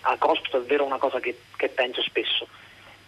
a 0.01 0.17
costo 0.17 0.57
davvero 0.59 0.85
una 0.85 0.97
cosa 0.97 1.21
che, 1.21 1.39
che 1.55 1.69
penso 1.69 2.01
spesso. 2.01 2.45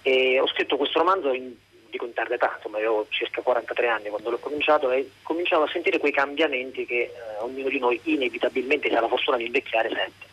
E 0.04 0.40
ho 0.40 0.48
scritto 0.48 0.78
questo 0.78 1.00
romanzo 1.00 1.34
in, 1.34 1.54
dico 1.92 2.06
in 2.06 2.14
tarda 2.14 2.36
età, 2.36 2.54
insomma 2.56 2.78
avevo 2.78 3.06
circa 3.10 3.42
43 3.42 3.88
anni 3.88 4.10
quando 4.10 4.32
l'ho 4.32 4.40
cominciato 4.40 4.90
e 4.90 5.12
cominciavo 5.22 5.66
a 5.66 5.70
sentire 5.70 6.00
quei 6.00 6.12
cambiamenti 6.12 6.86
che 6.86 7.02
eh, 7.02 7.14
ognuno 7.42 7.70
di 7.70 7.78
noi 7.78 8.00
inevitabilmente, 8.04 8.90
se 8.90 8.96
ha 8.96 9.02
la 9.02 9.08
fortuna 9.08 9.38
di 9.38 9.46
invecchiare, 9.46 9.90
sente. 9.90 10.30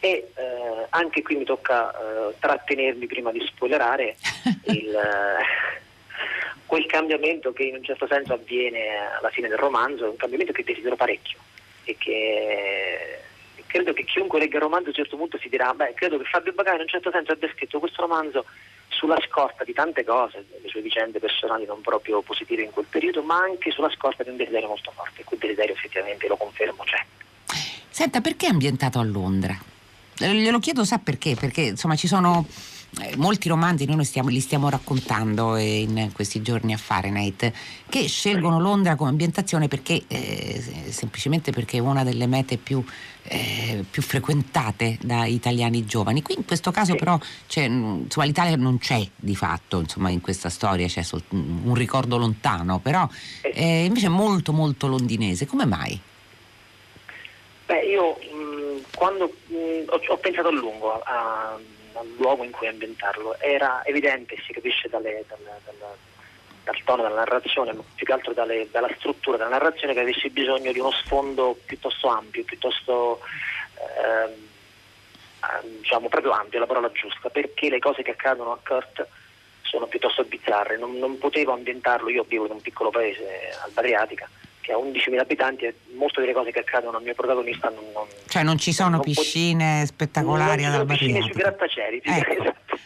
E 0.00 0.30
eh, 0.34 0.86
anche 0.90 1.22
qui 1.22 1.36
mi 1.36 1.44
tocca 1.44 1.92
eh, 1.92 2.34
trattenermi 2.38 3.06
prima 3.06 3.30
di 3.30 3.44
spoilerare 3.46 4.16
il, 4.66 4.94
eh, 4.94 5.78
quel 6.66 6.86
cambiamento 6.86 7.52
che 7.52 7.64
in 7.64 7.76
un 7.76 7.84
certo 7.84 8.06
senso 8.06 8.32
avviene 8.32 8.96
alla 9.18 9.30
fine 9.30 9.48
del 9.48 9.58
romanzo, 9.58 10.06
è 10.06 10.08
un 10.08 10.16
cambiamento 10.16 10.52
che 10.52 10.64
desidero 10.64 10.96
parecchio 10.96 11.38
e 11.84 11.96
che 11.96 13.20
credo 13.66 13.92
che 13.92 14.04
chiunque 14.04 14.38
legga 14.38 14.56
il 14.56 14.62
romanzo 14.62 14.86
a 14.86 14.88
un 14.88 14.94
certo 14.94 15.16
punto 15.16 15.38
si 15.38 15.48
dirà, 15.48 15.72
beh, 15.74 15.94
credo 15.94 16.18
che 16.18 16.24
Fabio 16.24 16.52
Bagai 16.52 16.76
in 16.76 16.80
un 16.80 16.88
certo 16.88 17.10
senso 17.10 17.32
abbia 17.32 17.50
scritto 17.54 17.78
questo 17.78 18.00
romanzo 18.02 18.46
sulla 18.88 19.18
scorta 19.28 19.64
di 19.64 19.72
tante 19.72 20.04
cose, 20.04 20.44
le 20.62 20.68
sue 20.68 20.80
vicende 20.80 21.18
personali 21.18 21.64
non 21.66 21.80
proprio 21.80 22.20
positive 22.22 22.62
in 22.62 22.70
quel 22.70 22.86
periodo, 22.88 23.22
ma 23.22 23.38
anche 23.38 23.70
sulla 23.70 23.90
scorta 23.90 24.22
di 24.22 24.30
un 24.30 24.36
desiderio 24.36 24.68
molto 24.68 24.90
forte, 24.94 25.24
quel 25.24 25.38
desiderio 25.38 25.74
effettivamente 25.74 26.26
lo 26.26 26.36
confermo 26.36 26.82
c'è. 26.84 27.04
Senta, 27.88 28.20
perché 28.20 28.46
è 28.46 28.50
ambientato 28.50 28.98
a 28.98 29.04
Londra? 29.04 29.56
Eh, 30.20 30.34
glielo 30.34 30.58
chiedo, 30.58 30.84
sa 30.84 30.98
perché? 30.98 31.36
Perché 31.36 31.62
insomma 31.62 31.96
ci 31.96 32.06
sono 32.06 32.46
eh, 33.00 33.16
molti 33.16 33.48
romanzi, 33.48 33.84
noi 33.84 34.04
stiamo, 34.04 34.30
li 34.30 34.40
stiamo 34.40 34.70
raccontando 34.70 35.56
eh, 35.56 35.80
in 35.80 36.10
questi 36.12 36.40
giorni 36.40 36.72
a 36.72 36.78
Fahrenheit, 36.78 37.52
che 37.88 38.08
scelgono 38.08 38.58
Londra 38.58 38.96
come 38.96 39.10
ambientazione 39.10 39.68
perché 39.68 40.02
eh, 40.08 40.62
semplicemente 40.88 41.52
perché 41.52 41.76
è 41.76 41.80
una 41.80 42.02
delle 42.02 42.26
mete 42.26 42.56
più, 42.56 42.82
eh, 43.24 43.84
più, 43.88 44.00
frequentate 44.00 44.96
da 45.02 45.26
italiani 45.26 45.84
giovani. 45.84 46.22
Qui 46.22 46.36
in 46.38 46.46
questo 46.46 46.70
caso 46.70 46.94
però 46.94 47.18
insomma, 47.54 48.24
l'Italia 48.24 48.56
non 48.56 48.78
c'è 48.78 49.06
di 49.14 49.36
fatto 49.36 49.80
insomma, 49.80 50.08
in 50.08 50.22
questa 50.22 50.48
storia, 50.48 50.86
c'è 50.86 51.02
sol- 51.02 51.22
un 51.28 51.74
ricordo 51.74 52.16
lontano, 52.16 52.78
però 52.78 53.06
eh, 53.42 53.84
invece 53.84 54.06
è 54.06 54.10
molto 54.10 54.52
molto 54.52 54.86
londinese. 54.86 55.46
Come 55.46 55.66
mai? 55.66 56.00
Beh, 57.66 57.84
io 57.84 58.16
quando 58.94 59.30
mh, 59.46 59.54
ho, 59.88 60.00
ho, 60.08 60.16
pensato 60.16 60.48
a 60.48 60.52
lungo 60.52 60.94
a, 60.94 61.02
a, 61.04 61.58
al 61.94 62.08
luogo 62.16 62.44
in 62.44 62.50
cui 62.50 62.66
ambientarlo, 62.66 63.38
era 63.38 63.82
evidente, 63.84 64.36
si 64.44 64.52
capisce 64.52 64.88
dalle, 64.88 65.24
dalle, 65.28 65.60
dalle, 65.64 65.96
dal 66.64 66.82
tono 66.84 67.02
della 67.02 67.16
narrazione, 67.16 67.72
ma 67.72 67.82
più 67.94 68.06
che 68.06 68.12
altro 68.12 68.32
dalla 68.32 68.94
struttura 68.98 69.36
della 69.36 69.50
narrazione, 69.50 69.94
che 69.94 70.00
avessi 70.00 70.30
bisogno 70.30 70.72
di 70.72 70.78
uno 70.78 70.90
sfondo 70.90 71.58
piuttosto 71.64 72.08
ampio, 72.08 72.44
piuttosto 72.44 73.20
eh, 73.74 74.46
diciamo 75.80 76.08
proprio 76.08 76.32
ampio, 76.32 76.58
la 76.58 76.66
parola 76.66 76.90
giusta, 76.92 77.30
perché 77.30 77.70
le 77.70 77.78
cose 77.78 78.02
che 78.02 78.12
accadono 78.12 78.52
a 78.52 78.58
Kurt 78.64 79.06
sono 79.62 79.86
piuttosto 79.86 80.24
bizzarre, 80.24 80.78
non, 80.78 80.98
non 80.98 81.18
potevo 81.18 81.52
ambientarlo, 81.52 82.08
io 82.08 82.24
vivo 82.24 82.46
in 82.46 82.52
un 82.52 82.60
piccolo 82.60 82.90
paese, 82.90 83.50
Alba 83.62 83.80
Adriatica, 83.80 84.28
che 84.68 84.74
ha 84.74 84.76
11.000 84.76 85.18
abitanti 85.18 85.64
e 85.64 85.74
molte 85.94 86.20
delle 86.20 86.34
cose 86.34 86.50
che 86.50 86.58
accadono 86.58 86.98
al 86.98 87.02
mio 87.02 87.14
protagonista 87.14 87.70
non... 87.70 87.84
non 87.94 88.06
cioè 88.26 88.42
non 88.42 88.58
ci 88.58 88.72
sono 88.74 88.96
non 88.96 89.00
piscine 89.00 89.86
spettacolari 89.86 90.64
ad 90.66 90.74
Alba 90.74 90.92
piscine 90.92 91.22
sui 91.22 91.32
grattacieli, 91.32 92.02
ecco. 92.04 92.32
esatto. 92.44 92.78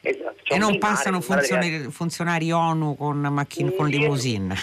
esatto. 0.00 0.40
Cioè, 0.42 0.56
e 0.56 0.60
non 0.60 0.76
passano 0.78 1.18
mare, 1.18 1.24
funzioni, 1.24 1.90
funzionari 1.90 2.50
ONU 2.50 2.96
con, 2.96 3.18
macchine, 3.18 3.72
con 3.76 3.86
limousine? 3.86 4.56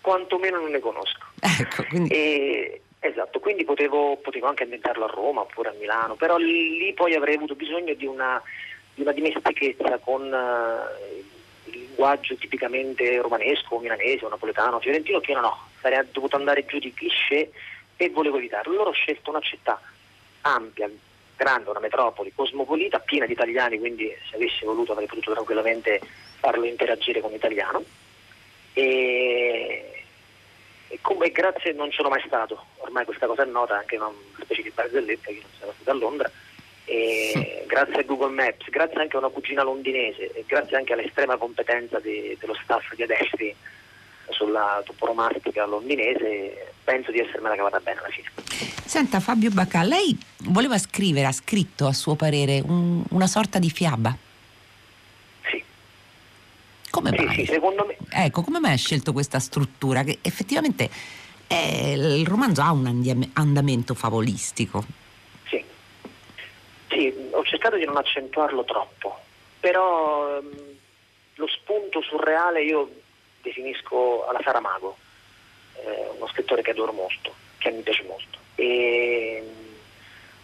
Quantomeno 0.00 0.60
non 0.60 0.70
ne 0.70 0.78
conosco. 0.78 1.26
Ecco, 1.40 1.82
quindi... 1.88 2.10
e, 2.10 2.80
esatto, 3.00 3.40
quindi 3.40 3.64
potevo, 3.64 4.18
potevo, 4.22 4.46
anche 4.46 4.62
ambientarlo 4.62 5.04
a 5.04 5.10
Roma 5.12 5.40
oppure 5.40 5.70
a 5.70 5.74
Milano, 5.80 6.14
però 6.14 6.36
lì 6.36 6.92
poi 6.94 7.14
avrei 7.14 7.34
avuto 7.34 7.56
bisogno 7.56 7.94
di 7.94 8.06
una, 8.06 8.40
di 8.94 9.02
una 9.02 9.12
dimestichezza 9.12 9.98
con... 9.98 10.22
Uh, 10.22 11.36
il 11.70 11.80
linguaggio 11.80 12.34
tipicamente 12.36 13.20
romanesco, 13.20 13.78
milanese, 13.78 14.26
napoletano, 14.26 14.80
fiorentino, 14.80 15.20
che 15.20 15.34
non 15.34 15.44
ho, 15.44 15.67
sarei 15.88 16.06
dovuto 16.12 16.36
andare 16.36 16.66
giù 16.66 16.78
di 16.78 16.92
cliché 16.92 17.50
e 17.96 18.10
volevo 18.10 18.36
evitarlo. 18.36 18.72
Allora 18.72 18.90
ho 18.90 18.92
scelto 18.92 19.30
una 19.30 19.40
città 19.40 19.80
ampia, 20.42 20.88
grande, 21.36 21.70
una 21.70 21.80
metropoli, 21.80 22.32
cosmopolita, 22.34 23.00
piena 23.00 23.26
di 23.26 23.32
italiani, 23.32 23.78
quindi 23.78 24.14
se 24.28 24.36
avessi 24.36 24.64
voluto 24.64 24.92
avrei 24.92 25.06
potuto 25.06 25.32
tranquillamente 25.32 26.00
farlo 26.38 26.64
interagire 26.64 27.20
con 27.20 27.32
l'italiano. 27.32 27.82
E, 28.74 30.04
e 30.88 30.98
come 31.00 31.30
grazie 31.30 31.72
non 31.72 31.90
sono 31.90 32.08
mai 32.08 32.22
stato, 32.24 32.64
ormai 32.76 33.04
questa 33.04 33.26
cosa 33.26 33.42
è 33.42 33.46
nota 33.46 33.76
anche 33.76 33.96
una 33.96 34.10
specie 34.40 34.62
di 34.62 34.70
barzelletta, 34.70 35.26
che 35.26 35.40
non 35.40 35.50
sono 35.58 35.72
stato 35.72 35.90
a 35.90 35.94
Londra, 35.94 36.30
e 36.84 37.64
grazie 37.66 38.00
a 38.00 38.02
Google 38.02 38.32
Maps, 38.34 38.68
grazie 38.70 39.00
anche 39.00 39.16
a 39.16 39.18
una 39.18 39.28
cugina 39.28 39.62
londinese 39.62 40.32
e 40.32 40.44
grazie 40.46 40.76
anche 40.76 40.92
all'estrema 40.92 41.36
competenza 41.36 41.98
di, 41.98 42.36
dello 42.38 42.54
staff 42.62 42.94
di 42.94 43.02
Adestri 43.02 43.54
sulla 44.30 44.82
toporomastica 44.84 45.66
londinese, 45.66 46.74
penso 46.84 47.10
di 47.10 47.18
essermela 47.18 47.56
cavata 47.56 47.80
bene 47.80 47.98
alla 47.98 48.08
fine. 48.08 48.30
Senta 48.84 49.20
Fabio 49.20 49.50
Bacà, 49.50 49.82
lei 49.82 50.18
voleva 50.44 50.78
scrivere, 50.78 51.26
ha 51.26 51.32
scritto 51.32 51.86
a 51.86 51.92
suo 51.92 52.14
parere 52.14 52.60
un, 52.64 53.02
una 53.10 53.26
sorta 53.26 53.58
di 53.58 53.70
fiaba? 53.70 54.16
Sì. 55.50 55.62
Come 56.90 57.10
sì, 57.16 57.24
mai? 57.24 57.34
Sì, 57.34 57.44
secondo 57.46 57.84
me. 57.84 57.96
Ecco, 58.10 58.42
come 58.42 58.60
mai 58.60 58.72
ha 58.72 58.76
scelto 58.76 59.12
questa 59.12 59.38
struttura 59.38 60.02
che 60.02 60.18
effettivamente 60.22 60.88
è, 61.46 61.92
il 61.94 62.26
romanzo 62.26 62.62
ha 62.62 62.72
un 62.72 63.28
andamento 63.34 63.94
favolistico? 63.94 65.06
Sì, 66.88 67.12
ho 67.30 67.44
cercato 67.44 67.76
di 67.76 67.84
non 67.84 67.96
accentuarlo 67.96 68.64
troppo, 68.64 69.20
però 69.60 70.38
um, 70.38 70.50
lo 71.34 71.46
spunto 71.46 72.02
surreale 72.02 72.64
io 72.64 72.90
definisco 73.48 74.26
alla 74.26 74.40
Saramago, 74.42 74.96
eh, 75.84 76.08
uno 76.16 76.28
scrittore 76.28 76.62
che 76.62 76.70
adoro 76.70 76.92
molto, 76.92 77.34
che 77.58 77.70
mi 77.70 77.82
piace 77.82 78.04
molto. 78.04 78.38
E 78.54 79.42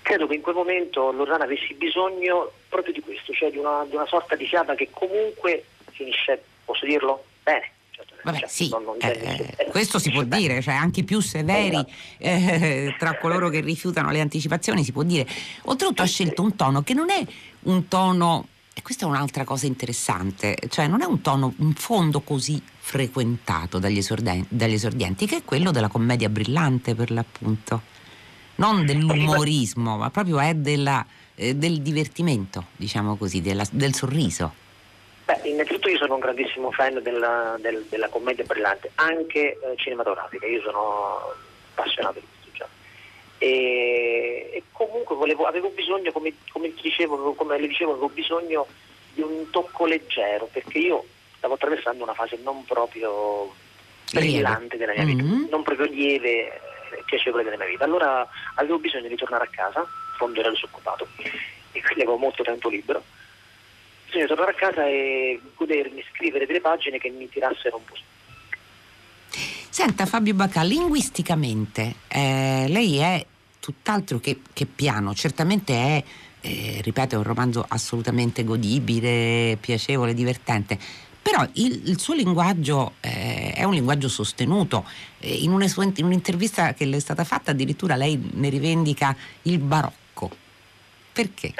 credo 0.02 0.26
che 0.26 0.34
in 0.34 0.42
quel 0.42 0.54
momento 0.54 1.12
Lorana 1.12 1.44
avessi 1.44 1.74
bisogno 1.74 2.52
proprio 2.68 2.92
di 2.92 3.00
questo, 3.00 3.32
cioè 3.32 3.50
di 3.50 3.58
una, 3.58 3.84
di 3.88 3.94
una 3.96 4.06
sorta 4.06 4.36
di 4.36 4.46
fiaba 4.46 4.74
che 4.74 4.88
comunque 4.90 5.64
finisce, 5.90 6.42
posso 6.64 6.84
dirlo? 6.84 7.24
Bene. 7.42 7.72
Certo, 7.90 8.14
Vabbè, 8.24 8.38
cioè, 8.40 8.48
sì, 8.48 8.68
non, 8.70 8.82
non 8.82 8.96
eh, 9.00 9.54
eh, 9.56 9.66
questo 9.70 10.00
si 10.00 10.10
può 10.10 10.22
bene. 10.24 10.42
dire, 10.42 10.62
cioè 10.62 10.74
anche 10.74 11.00
i 11.00 11.04
più 11.04 11.20
severi 11.20 11.80
eh, 12.18 12.92
tra 12.98 13.16
coloro 13.18 13.48
che 13.48 13.60
rifiutano 13.60 14.10
le 14.10 14.18
anticipazioni 14.18 14.82
si 14.82 14.90
può 14.90 15.04
dire. 15.04 15.26
Oltretutto 15.64 16.02
ha 16.02 16.06
scelto 16.06 16.42
un 16.42 16.56
tono 16.56 16.82
che 16.82 16.92
non 16.92 17.10
è 17.10 17.24
un 17.62 17.86
tono 17.86 18.48
e 18.76 18.82
questa 18.82 19.06
è 19.06 19.08
un'altra 19.08 19.44
cosa 19.44 19.66
interessante, 19.66 20.56
cioè 20.68 20.88
non 20.88 21.00
è 21.00 21.04
un 21.04 21.20
tono, 21.20 21.54
un 21.58 21.74
fondo 21.74 22.22
così 22.22 22.60
frequentato 22.76 23.78
dagli, 23.78 23.98
esordenti, 23.98 24.48
dagli 24.50 24.72
esordienti, 24.72 25.26
che 25.26 25.36
è 25.36 25.44
quello 25.44 25.70
della 25.70 25.86
commedia 25.86 26.28
brillante 26.28 26.96
per 26.96 27.12
l'appunto, 27.12 27.82
non 28.56 28.84
dell'umorismo, 28.84 29.96
ma 29.96 30.10
proprio 30.10 30.40
è 30.40 30.54
della, 30.54 31.06
eh, 31.36 31.54
del 31.54 31.82
divertimento, 31.82 32.66
diciamo 32.76 33.14
così, 33.14 33.40
della, 33.40 33.64
del 33.70 33.94
sorriso. 33.94 34.52
Beh, 35.24 35.40
innanzitutto 35.44 35.88
io 35.88 35.96
sono 35.96 36.14
un 36.14 36.20
grandissimo 36.20 36.72
fan 36.72 37.00
della, 37.00 37.56
del, 37.60 37.86
della 37.88 38.08
commedia 38.08 38.44
brillante, 38.44 38.90
anche 38.96 39.52
eh, 39.52 39.58
cinematografica, 39.76 40.46
io 40.46 40.60
sono 40.62 41.32
appassionato 41.76 42.18
di 42.18 42.26
e, 43.44 44.48
e 44.54 44.62
comunque 44.72 45.14
volevo, 45.14 45.44
avevo 45.44 45.68
bisogno, 45.68 46.10
come, 46.12 46.32
come, 46.50 46.72
dicevo, 46.80 47.34
come 47.34 47.60
le 47.60 47.66
dicevo, 47.66 47.90
avevo 47.92 48.08
bisogno 48.08 48.66
di 49.12 49.20
un 49.20 49.50
tocco 49.50 49.84
leggero 49.84 50.48
perché 50.50 50.78
io 50.78 51.04
stavo 51.36 51.54
attraversando 51.54 52.02
una 52.02 52.14
fase 52.14 52.38
non 52.42 52.64
proprio 52.64 53.52
brillante 54.10 54.78
della 54.78 54.94
mia 54.94 55.04
vita, 55.04 55.22
mm-hmm. 55.22 55.48
non 55.50 55.62
proprio 55.62 55.86
lieve 55.86 56.54
e 56.96 57.02
piacevole 57.04 57.44
della 57.44 57.58
mia 57.58 57.66
vita. 57.66 57.84
Allora 57.84 58.26
avevo 58.54 58.78
bisogno 58.78 59.08
di 59.08 59.16
tornare 59.16 59.44
a 59.44 59.48
casa, 59.50 59.86
fondo 60.16 60.40
ero 60.40 60.50
disoccupato 60.50 61.06
e 61.72 61.82
quindi 61.82 62.00
avevo 62.00 62.16
molto 62.16 62.42
tempo 62.42 62.70
libero. 62.70 63.04
Bisogna 64.06 64.26
tornare 64.26 64.52
a 64.52 64.54
casa 64.54 64.86
e 64.86 65.38
godermi, 65.54 66.02
scrivere 66.14 66.46
delle 66.46 66.62
pagine 66.62 66.96
che 66.98 67.10
mi 67.10 67.28
tirassero 67.28 67.76
un 67.76 67.84
po' 67.84 67.94
su. 67.94 68.02
Senta 69.68 70.06
Fabio 70.06 70.32
Bacà, 70.32 70.62
linguisticamente 70.62 71.96
eh, 72.08 72.66
lei 72.68 72.98
è 72.98 73.26
tutt'altro 73.64 74.18
che, 74.20 74.40
che 74.52 74.66
piano, 74.66 75.14
certamente 75.14 75.72
è, 75.72 76.04
eh, 76.42 76.80
ripeto, 76.82 77.14
è 77.14 77.16
un 77.18 77.24
romanzo 77.24 77.64
assolutamente 77.66 78.44
godibile, 78.44 79.56
piacevole, 79.58 80.12
divertente. 80.12 80.78
Però 81.22 81.42
il, 81.54 81.88
il 81.88 81.98
suo 81.98 82.12
linguaggio 82.12 82.96
eh, 83.00 83.54
è 83.54 83.64
un 83.64 83.72
linguaggio 83.72 84.10
sostenuto. 84.10 84.84
Eh, 85.18 85.36
in, 85.36 85.50
in 85.52 86.04
un'intervista 86.04 86.74
che 86.74 86.84
le 86.84 86.98
è 86.98 87.00
stata 87.00 87.24
fatta 87.24 87.52
addirittura 87.52 87.96
lei 87.96 88.20
ne 88.34 88.50
rivendica 88.50 89.16
il 89.42 89.58
barocco. 89.60 90.28
Perché? 91.10 91.54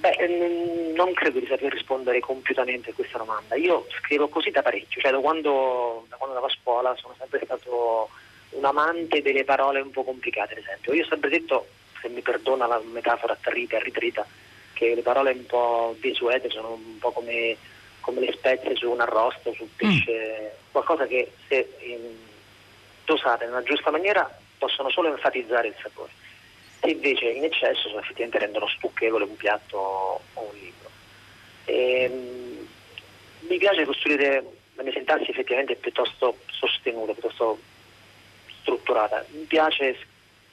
Beh, 0.00 0.94
non 0.96 1.12
credo 1.12 1.38
di 1.38 1.46
saper 1.46 1.70
rispondere 1.70 2.20
compiutamente 2.20 2.90
a 2.90 2.94
questa 2.94 3.18
domanda. 3.18 3.56
Io 3.56 3.86
scrivo 4.00 4.28
così 4.28 4.50
da 4.50 4.62
parecchio, 4.62 5.02
cioè 5.02 5.10
da 5.10 5.18
quando, 5.18 6.06
da 6.08 6.16
quando 6.16 6.34
andavo 6.34 6.46
a 6.46 6.56
scuola 6.58 6.96
sono 6.96 7.14
sempre 7.18 7.42
stato 7.44 8.08
un 8.50 8.64
amante 8.64 9.22
delle 9.22 9.44
parole 9.44 9.80
un 9.80 9.90
po' 9.90 10.04
complicate, 10.04 10.54
ad 10.54 10.58
esempio. 10.58 10.92
Io 10.94 11.04
ho 11.04 11.08
sempre 11.08 11.30
detto, 11.30 11.66
se 12.00 12.08
mi 12.08 12.20
perdona 12.20 12.66
la 12.66 12.80
metafora 12.92 13.34
attrita 13.34 13.76
e 13.76 13.82
ritrita, 13.82 14.26
che 14.72 14.94
le 14.94 15.02
parole 15.02 15.32
un 15.32 15.46
po' 15.46 15.96
desuete 16.00 16.48
sono 16.50 16.72
un 16.72 16.98
po' 16.98 17.10
come, 17.10 17.56
come 18.00 18.20
le 18.20 18.32
spezie 18.32 18.76
su 18.76 18.90
un 18.90 19.00
arrosto, 19.00 19.52
sul 19.52 19.68
pesce, 19.74 20.40
mm. 20.40 20.70
qualcosa 20.70 21.06
che 21.06 21.32
se 21.48 21.74
in, 21.80 22.16
dosate 23.04 23.46
nella 23.46 23.62
giusta 23.62 23.90
maniera 23.90 24.30
possono 24.58 24.90
solo 24.90 25.08
enfatizzare 25.08 25.68
il 25.68 25.74
sapore. 25.80 26.12
e 26.80 26.90
invece 26.90 27.30
in 27.30 27.44
eccesso 27.44 27.88
effettivamente 27.98 28.38
rendono 28.38 28.68
stucchevole 28.68 29.24
un 29.24 29.36
piatto 29.36 29.76
o 29.76 30.22
un 30.34 30.58
libro. 30.58 30.90
E, 31.64 32.02
ehm, 32.02 32.68
mi 33.48 33.58
piace 33.58 33.84
costruire 33.84 34.44
la 34.74 34.82
mia 34.82 34.92
sintassi 34.92 35.30
effettivamente 35.30 35.74
piuttosto 35.74 36.38
sostenuta, 36.50 37.12
piuttosto 37.12 37.58
strutturata. 38.68 39.24
Mi 39.30 39.44
piace 39.44 39.96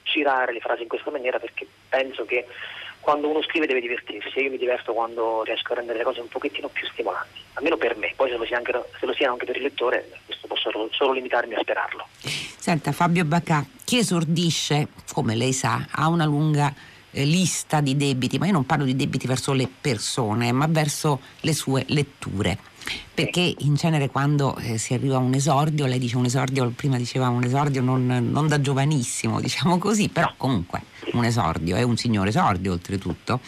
girare 0.04 0.52
le 0.52 0.60
frasi 0.60 0.82
in 0.82 0.88
questa 0.88 1.10
maniera 1.10 1.38
perché 1.38 1.66
penso 1.88 2.24
che 2.24 2.46
quando 3.00 3.28
uno 3.28 3.42
scrive 3.42 3.66
deve 3.66 3.80
divertirsi 3.80 4.38
e 4.38 4.42
io 4.42 4.50
mi 4.50 4.58
diverto 4.58 4.92
quando 4.92 5.42
riesco 5.44 5.72
a 5.72 5.76
rendere 5.76 5.98
le 5.98 6.04
cose 6.04 6.20
un 6.20 6.28
pochettino 6.28 6.68
più 6.68 6.86
stimolanti, 6.88 7.40
almeno 7.54 7.76
per 7.76 7.96
me, 7.96 8.12
poi 8.16 8.30
se 8.30 8.36
lo, 8.36 8.44
sia 8.44 8.56
anche, 8.56 8.72
siano 9.14 9.34
anche 9.34 9.44
per 9.44 9.56
il 9.56 9.62
lettore, 9.62 10.10
questo 10.24 10.48
posso 10.48 10.70
solo, 10.70 10.88
solo 10.90 11.12
limitarmi 11.12 11.54
a 11.54 11.60
sperarlo. 11.60 12.06
Senta 12.18 12.90
Fabio 12.90 13.24
Bacà, 13.24 13.64
chi 13.84 13.98
esordisce, 13.98 14.88
come 15.12 15.36
lei 15.36 15.52
sa, 15.52 15.86
ha 15.88 16.08
una 16.08 16.24
lunga 16.24 16.74
eh, 17.16 17.24
lista 17.24 17.80
di 17.80 17.96
debiti, 17.96 18.38
ma 18.38 18.46
io 18.46 18.52
non 18.52 18.66
parlo 18.66 18.84
di 18.84 18.94
debiti 18.94 19.26
verso 19.26 19.52
le 19.54 19.68
persone, 19.80 20.52
ma 20.52 20.66
verso 20.66 21.20
le 21.40 21.54
sue 21.54 21.84
letture. 21.88 22.58
Perché 23.12 23.54
in 23.60 23.74
genere 23.74 24.08
quando 24.10 24.54
eh, 24.58 24.78
si 24.78 24.94
arriva 24.94 25.16
a 25.16 25.18
un 25.18 25.34
esordio, 25.34 25.86
lei 25.86 25.98
dice 25.98 26.16
un 26.18 26.26
esordio, 26.26 26.70
prima 26.70 26.98
diceva 26.98 27.28
un 27.28 27.42
esordio 27.42 27.80
non, 27.80 28.06
non, 28.06 28.46
da 28.46 28.60
giovanissimo, 28.60 29.40
diciamo 29.40 29.78
così, 29.78 30.08
però 30.08 30.32
comunque 30.36 30.82
un 31.12 31.24
esordio, 31.24 31.74
è 31.74 31.82
un 31.82 31.96
signore 31.96 32.28
esordio 32.28 32.72
oltretutto, 32.72 33.40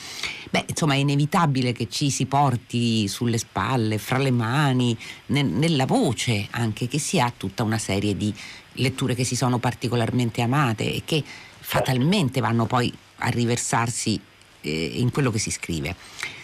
beh 0.51 0.65
insomma 0.69 0.95
è 0.95 0.97
inevitabile 0.97 1.73
che 1.73 1.89
ci 1.89 2.11
si 2.11 2.27
porti 2.27 3.07
sulle 3.07 3.39
spalle, 3.39 3.99
fra 3.99 4.19
le 4.19 4.31
mani, 4.33 4.97
ne, 5.27 5.43
nella 5.43 5.87
voce 5.87 6.49
anche, 6.51 6.89
che 6.89 6.99
si 6.99 7.21
ha 7.21 7.33
tutta 7.37 7.63
una 7.63 7.79
serie 7.79 8.17
di 8.17 8.35
letture 8.73 9.15
che 9.15 9.25
si 9.25 9.37
sono 9.37 9.59
particolarmente 9.59 10.41
amate 10.41 10.95
e 10.95 11.03
che 11.05 11.23
fatalmente 11.61 12.41
vanno 12.41 12.65
poi 12.65 12.93
a 13.19 13.29
riversarsi 13.29 14.21
eh, 14.61 14.91
in 14.95 15.11
quello 15.11 15.31
che 15.31 15.39
si 15.39 15.51
scrive. 15.51 15.95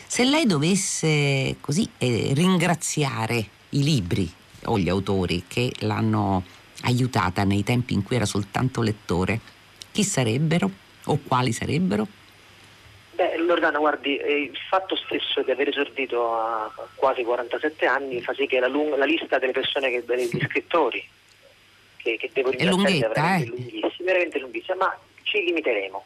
Se 0.06 0.24
lei 0.24 0.46
dovesse 0.46 1.56
così 1.60 1.88
eh, 1.98 2.30
ringraziare 2.34 3.46
i 3.70 3.82
libri 3.82 4.30
o 4.66 4.78
gli 4.78 4.88
autori 4.88 5.44
che 5.48 5.72
l'hanno 5.80 6.44
aiutata 6.82 7.44
nei 7.44 7.64
tempi 7.64 7.94
in 7.94 8.02
cui 8.02 8.16
era 8.16 8.24
soltanto 8.24 8.82
lettore, 8.82 9.40
chi 9.90 10.04
sarebbero 10.04 10.70
o 11.06 11.18
quali 11.26 11.52
sarebbero? 11.52 12.06
Beh, 13.14 13.36
Loredana, 13.38 13.78
guardi, 13.78 14.16
eh, 14.16 14.42
il 14.42 14.58
fatto 14.68 14.96
stesso 14.96 15.42
di 15.42 15.50
aver 15.50 15.68
esordito 15.68 16.34
a 16.34 16.72
quasi 16.94 17.22
47 17.22 17.86
anni 17.86 18.20
fa 18.20 18.34
sì 18.34 18.46
che 18.46 18.58
la, 18.58 18.66
lung- 18.66 18.96
la 18.96 19.04
lista 19.04 19.38
delle 19.38 19.52
persone, 19.52 19.90
che, 19.90 20.04
degli 20.04 20.40
scrittori 20.46 21.06
che, 21.96 22.16
che 22.18 22.30
devo 22.32 22.50
ringraziare 22.50 22.96
è 22.96 23.08
veramente 23.08 23.44
eh? 23.44 23.48
lunghissima, 23.48 24.04
veramente 24.04 24.38
lunghissima, 24.38 24.76
ma 24.76 24.98
ci 25.22 25.42
limiteremo. 25.44 26.04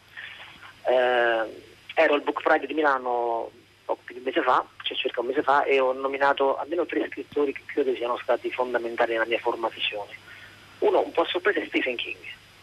Eh, 0.85 1.67
ero 1.95 2.13
al 2.13 2.21
Book 2.21 2.41
Pride 2.41 2.67
di 2.67 2.73
Milano 2.73 3.51
poco 3.89 4.01
più 4.03 4.13
di 4.13 4.19
un 4.19 4.25
mese 4.25 4.43
fa, 4.43 4.63
cioè 4.83 4.95
circa 4.95 5.21
un 5.21 5.27
mese 5.27 5.41
fa, 5.41 5.63
e 5.63 5.79
ho 5.79 5.91
nominato 5.93 6.57
almeno 6.57 6.85
tre 6.85 7.07
scrittori 7.09 7.51
che 7.51 7.63
credo 7.65 7.95
siano 7.95 8.19
stati 8.21 8.51
fondamentali 8.51 9.13
nella 9.13 9.25
mia 9.25 9.39
formazione. 9.39 10.11
Uno 10.79 11.01
un 11.01 11.11
po' 11.11 11.21
a 11.21 11.25
sorpresa 11.25 11.59
è 11.59 11.65
Stephen 11.67 11.95
King, 11.95 12.17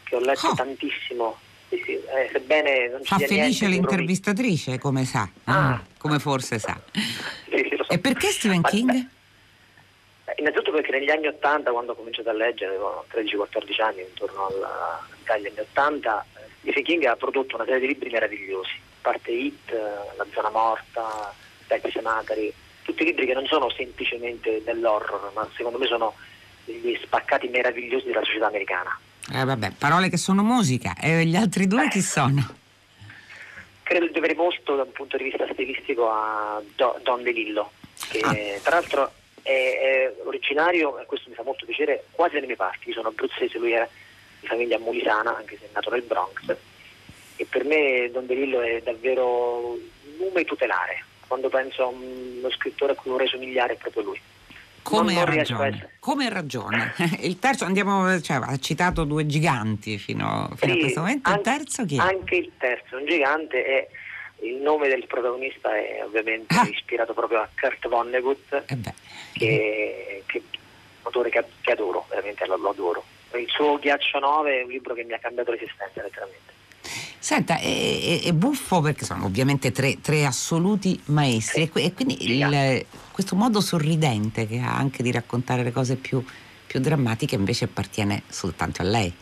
che 0.04 0.14
ho 0.14 0.20
letto 0.20 0.46
oh. 0.48 0.54
tantissimo. 0.54 1.38
Sì, 1.68 1.82
sì, 1.84 1.92
eh, 1.94 2.28
sebbene 2.30 2.88
non 2.90 3.02
Fa 3.02 3.18
felice 3.18 3.66
l'intervistatrice, 3.66 4.78
come 4.78 5.04
sa, 5.04 5.28
ah. 5.44 5.74
mm, 5.74 5.96
come 5.98 6.20
forse 6.20 6.60
sa. 6.60 6.80
Sì, 6.92 7.76
so. 7.76 7.92
E 7.92 7.98
perché 7.98 8.28
Stephen 8.28 8.60
Ma, 8.60 8.68
King? 8.68 9.08
Beh, 10.24 10.34
innanzitutto 10.36 10.70
perché 10.70 10.92
negli 10.92 11.10
anni 11.10 11.26
Ottanta, 11.26 11.72
quando 11.72 11.90
ho 11.90 11.96
cominciato 11.96 12.30
a 12.30 12.34
leggere, 12.34 12.70
avevo 12.70 13.04
13-14 13.12 13.82
anni, 13.82 14.02
intorno 14.02 14.46
agli 15.24 15.46
anni 15.46 15.58
Ottanta, 15.58 16.24
eh, 16.34 16.35
Stephen 16.66 16.82
King 16.82 17.04
ha 17.04 17.14
prodotto 17.14 17.54
una 17.54 17.64
serie 17.64 17.78
di 17.78 17.86
libri 17.86 18.10
meravigliosi 18.10 18.80
parte 19.00 19.30
Hit, 19.30 19.70
La 20.16 20.26
zona 20.34 20.50
morta, 20.50 21.32
Pezzi 21.68 21.92
Semacari, 21.92 22.52
tutti 22.82 23.04
libri 23.04 23.24
che 23.24 23.34
non 23.34 23.46
sono 23.46 23.70
semplicemente 23.70 24.62
dell'horror, 24.64 25.30
ma 25.32 25.48
secondo 25.54 25.78
me 25.78 25.86
sono 25.86 26.14
degli 26.64 26.98
spaccati 27.00 27.46
meravigliosi 27.46 28.06
della 28.06 28.24
società 28.24 28.48
americana. 28.48 28.98
Eh 29.32 29.44
vabbè, 29.44 29.74
parole 29.78 30.08
che 30.08 30.16
sono 30.16 30.42
musica, 30.42 30.96
e 31.00 31.24
gli 31.24 31.36
altri 31.36 31.68
due 31.68 31.84
eh. 31.84 31.88
chi 31.88 32.00
sono? 32.00 32.44
Credo 33.84 34.06
di 34.06 34.12
dovere 34.12 34.34
molto 34.34 34.74
da 34.74 34.82
un 34.82 34.90
punto 34.90 35.16
di 35.16 35.22
vista 35.24 35.46
stilistico 35.52 36.10
a 36.10 36.60
Don 36.74 37.22
DeLillo, 37.22 37.70
che 38.10 38.18
ah. 38.18 38.60
tra 38.62 38.80
l'altro 38.80 39.12
è, 39.42 39.50
è, 39.50 40.14
originario, 40.24 40.98
e 40.98 41.06
questo 41.06 41.28
mi 41.28 41.36
fa 41.36 41.44
molto 41.44 41.64
piacere, 41.64 42.06
quasi 42.10 42.34
dalle 42.34 42.46
mie 42.46 42.56
parti, 42.56 42.88
io 42.88 42.94
sono 42.94 43.08
abruzzese, 43.08 43.58
lui 43.58 43.70
è 43.70 43.88
di 44.46 44.48
famiglia 44.48 44.78
mulisana, 44.78 45.36
anche 45.36 45.58
se 45.58 45.66
è 45.66 45.68
nato 45.72 45.90
nel 45.90 46.02
Bronx 46.02 46.56
e 47.36 47.44
per 47.44 47.64
me 47.64 48.08
Don 48.10 48.26
DeLillo 48.26 48.62
è 48.62 48.80
davvero 48.82 49.72
un 49.72 49.78
nome 50.18 50.44
tutelare. 50.44 51.04
Quando 51.26 51.48
penso 51.48 51.82
a 51.82 51.86
uno 51.86 52.50
scrittore 52.50 52.92
a 52.92 52.94
cui 52.94 53.10
vorrei 53.10 53.28
somigliare 53.28 53.74
è 53.74 53.76
proprio 53.76 54.02
lui. 54.02 54.20
Come 54.82 55.20
ha 55.20 55.24
ragione, 55.24 55.96
come 55.98 56.28
ragione. 56.28 56.94
Il 57.22 57.40
terzo, 57.40 57.64
andiamo, 57.64 58.20
cioè, 58.20 58.36
ha 58.36 58.56
citato 58.58 59.02
due 59.02 59.26
giganti 59.26 59.98
fino, 59.98 60.48
fino 60.54 60.72
sì, 60.72 60.78
a 60.78 60.80
questo 60.80 61.00
momento. 61.00 61.30
il 61.32 61.40
terzo 61.40 61.84
chi 61.84 61.96
è? 61.96 61.98
Anche 61.98 62.36
il 62.36 62.52
terzo, 62.56 62.96
un 62.96 63.04
gigante 63.04 63.64
è 63.64 63.88
il 64.42 64.56
nome 64.56 64.86
del 64.86 65.04
protagonista 65.08 65.74
è 65.74 66.04
ovviamente 66.04 66.54
ah. 66.54 66.68
ispirato 66.68 67.14
proprio 67.14 67.40
a 67.40 67.48
Kurt 67.58 67.88
Vonnegut, 67.88 68.62
eh 68.66 68.78
che, 69.32 70.22
che, 70.26 70.38
è 70.38 70.40
un 70.40 70.60
autore 71.02 71.30
che, 71.30 71.44
che 71.60 71.72
adoro, 71.72 72.06
veramente 72.08 72.46
lo, 72.46 72.56
lo 72.56 72.70
adoro. 72.70 73.04
Il 73.38 73.48
suo 73.48 73.78
Ghiaccio 73.78 74.18
9 74.18 74.60
è 74.60 74.62
un 74.64 74.70
libro 74.70 74.94
che 74.94 75.04
mi 75.04 75.12
ha 75.12 75.18
cambiato 75.18 75.52
l'esistenza 75.52 76.02
letteralmente. 76.02 76.54
Senta, 77.18 77.58
è, 77.58 78.20
è, 78.22 78.28
è 78.28 78.32
buffo 78.32 78.80
perché 78.80 79.04
sono 79.04 79.24
ovviamente 79.24 79.72
tre, 79.72 80.00
tre 80.00 80.24
assoluti 80.24 81.00
maestri 81.06 81.68
e, 81.74 81.92
quindi 81.92 82.30
il, 82.30 82.86
questo 83.10 83.34
modo 83.34 83.60
sorridente 83.60 84.46
che 84.46 84.60
ha 84.60 84.76
anche 84.76 85.02
di 85.02 85.10
raccontare 85.10 85.64
le 85.64 85.72
cose 85.72 85.96
più, 85.96 86.24
più 86.66 86.78
drammatiche 86.78 87.34
invece 87.34 87.64
appartiene 87.64 88.22
soltanto 88.28 88.82
a 88.82 88.84
lei. 88.84 89.12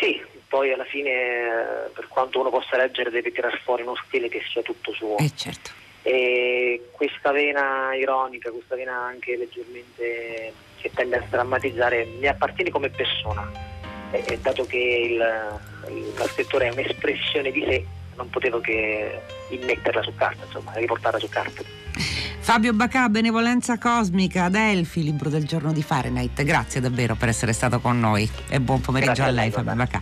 Sì, 0.00 0.18
poi 0.48 0.72
alla 0.72 0.86
fine 0.86 1.90
per 1.92 2.08
quanto 2.08 2.40
uno 2.40 2.48
possa 2.48 2.78
leggere 2.78 3.10
deve 3.10 3.30
tirar 3.30 3.60
fuori 3.62 3.82
uno 3.82 3.96
stile 4.06 4.28
che 4.28 4.40
sia 4.50 4.62
tutto 4.62 4.94
suo. 4.94 5.18
Eh 5.18 5.32
certo. 5.34 5.70
E 6.00 6.88
questa 6.92 7.32
vena 7.32 7.94
ironica, 7.94 8.50
questa 8.50 8.74
vena 8.74 8.94
anche 8.94 9.36
leggermente 9.36 10.52
che 10.86 10.90
tende 10.94 11.16
a 11.16 11.24
drammatizzare 11.28 12.06
mi 12.18 12.28
appartiene 12.28 12.70
come 12.70 12.88
persona 12.90 13.50
e 14.12 14.38
dato 14.40 14.64
che 14.66 14.76
il, 14.78 15.94
il 15.94 16.28
scrittore 16.30 16.68
è 16.68 16.72
un'espressione 16.72 17.50
di 17.50 17.64
sé, 17.68 17.84
non 18.14 18.30
potevo 18.30 18.60
che 18.60 19.20
immetterla 19.50 20.02
su 20.02 20.14
carta, 20.14 20.44
insomma, 20.44 20.72
riportarla 20.74 21.18
su 21.18 21.28
carta. 21.28 21.62
Fabio 22.46 22.72
Bacà, 22.72 23.08
Benevolenza 23.08 23.76
Cosmica, 23.76 24.44
Adelfi, 24.44 25.02
libro 25.02 25.28
del 25.28 25.44
giorno 25.44 25.72
di 25.72 25.82
Fahrenheit. 25.82 26.44
Grazie 26.44 26.80
davvero 26.80 27.16
per 27.16 27.28
essere 27.28 27.52
stato 27.52 27.80
con 27.80 27.98
noi 27.98 28.30
e 28.48 28.60
buon 28.60 28.80
pomeriggio 28.80 29.14
Grazie 29.14 29.32
a 29.32 29.34
lei, 29.34 29.50
Fabio 29.50 29.74
Bacà. 29.74 30.00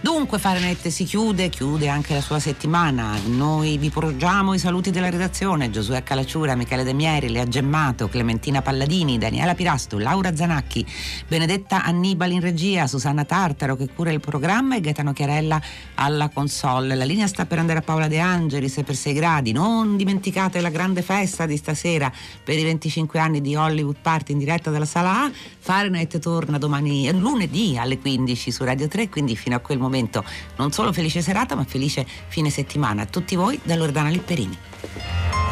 Dunque 0.00 0.40
Fahrenheit 0.40 0.88
si 0.88 1.04
chiude, 1.04 1.48
chiude 1.48 1.88
anche 1.88 2.14
la 2.14 2.20
sua 2.20 2.40
settimana. 2.40 3.16
Noi 3.26 3.78
vi 3.78 3.90
porgiamo 3.90 4.54
i 4.54 4.58
saluti 4.58 4.90
della 4.90 5.08
redazione: 5.08 5.70
Giosuè 5.70 6.02
Calacciura, 6.02 6.56
Michele 6.56 6.82
De 6.82 6.92
Mieri, 6.92 7.30
Lea 7.30 7.46
Gemmato, 7.46 8.08
Clementina 8.08 8.60
Palladini, 8.60 9.16
Daniela 9.16 9.54
Pirasto, 9.54 9.96
Laura 9.96 10.34
Zanacchi, 10.34 10.84
Benedetta 11.28 11.84
Annibali 11.84 12.34
in 12.34 12.40
regia, 12.40 12.88
Susanna 12.88 13.24
Tartaro 13.24 13.76
che 13.76 13.88
cura 13.94 14.10
il 14.10 14.18
programma 14.18 14.74
e 14.74 14.80
Gaetano 14.80 15.12
Chiarella 15.12 15.62
alla 15.94 16.28
console. 16.28 16.96
La 16.96 17.04
linea 17.04 17.28
sta 17.28 17.46
per 17.46 17.60
andare 17.60 17.78
a 17.78 17.82
Paola 17.82 18.08
De 18.08 18.18
Angeli, 18.18 18.68
6 18.68 18.82
per 18.82 18.96
6 18.96 19.12
gradi. 19.12 19.52
Non 19.52 19.96
dimenticate 19.96 20.60
la 20.60 20.70
grande 20.70 21.00
festa 21.00 21.46
di 21.46 21.56
stasera 21.56 21.82
sera 21.84 22.10
per 22.42 22.58
i 22.58 22.62
25 22.62 23.18
anni 23.18 23.42
di 23.42 23.54
Hollywood 23.54 23.96
Party 24.00 24.32
in 24.32 24.38
diretta 24.38 24.70
dalla 24.70 24.86
sala 24.86 25.24
A. 25.24 25.32
Fahrenheit 25.58 26.18
torna 26.18 26.56
domani, 26.56 27.12
lunedì 27.12 27.76
alle 27.76 27.98
15 27.98 28.50
su 28.50 28.64
Radio 28.64 28.88
3, 28.88 29.10
quindi 29.10 29.36
fino 29.36 29.54
a 29.54 29.58
quel 29.58 29.78
momento 29.78 30.24
non 30.56 30.72
solo 30.72 30.94
felice 30.94 31.20
serata 31.20 31.54
ma 31.54 31.64
felice 31.64 32.06
fine 32.28 32.48
settimana 32.48 33.02
a 33.02 33.06
tutti 33.06 33.36
voi 33.36 33.60
da 33.62 33.76
Loredana 33.76 34.08
Lipperini. 34.08 35.43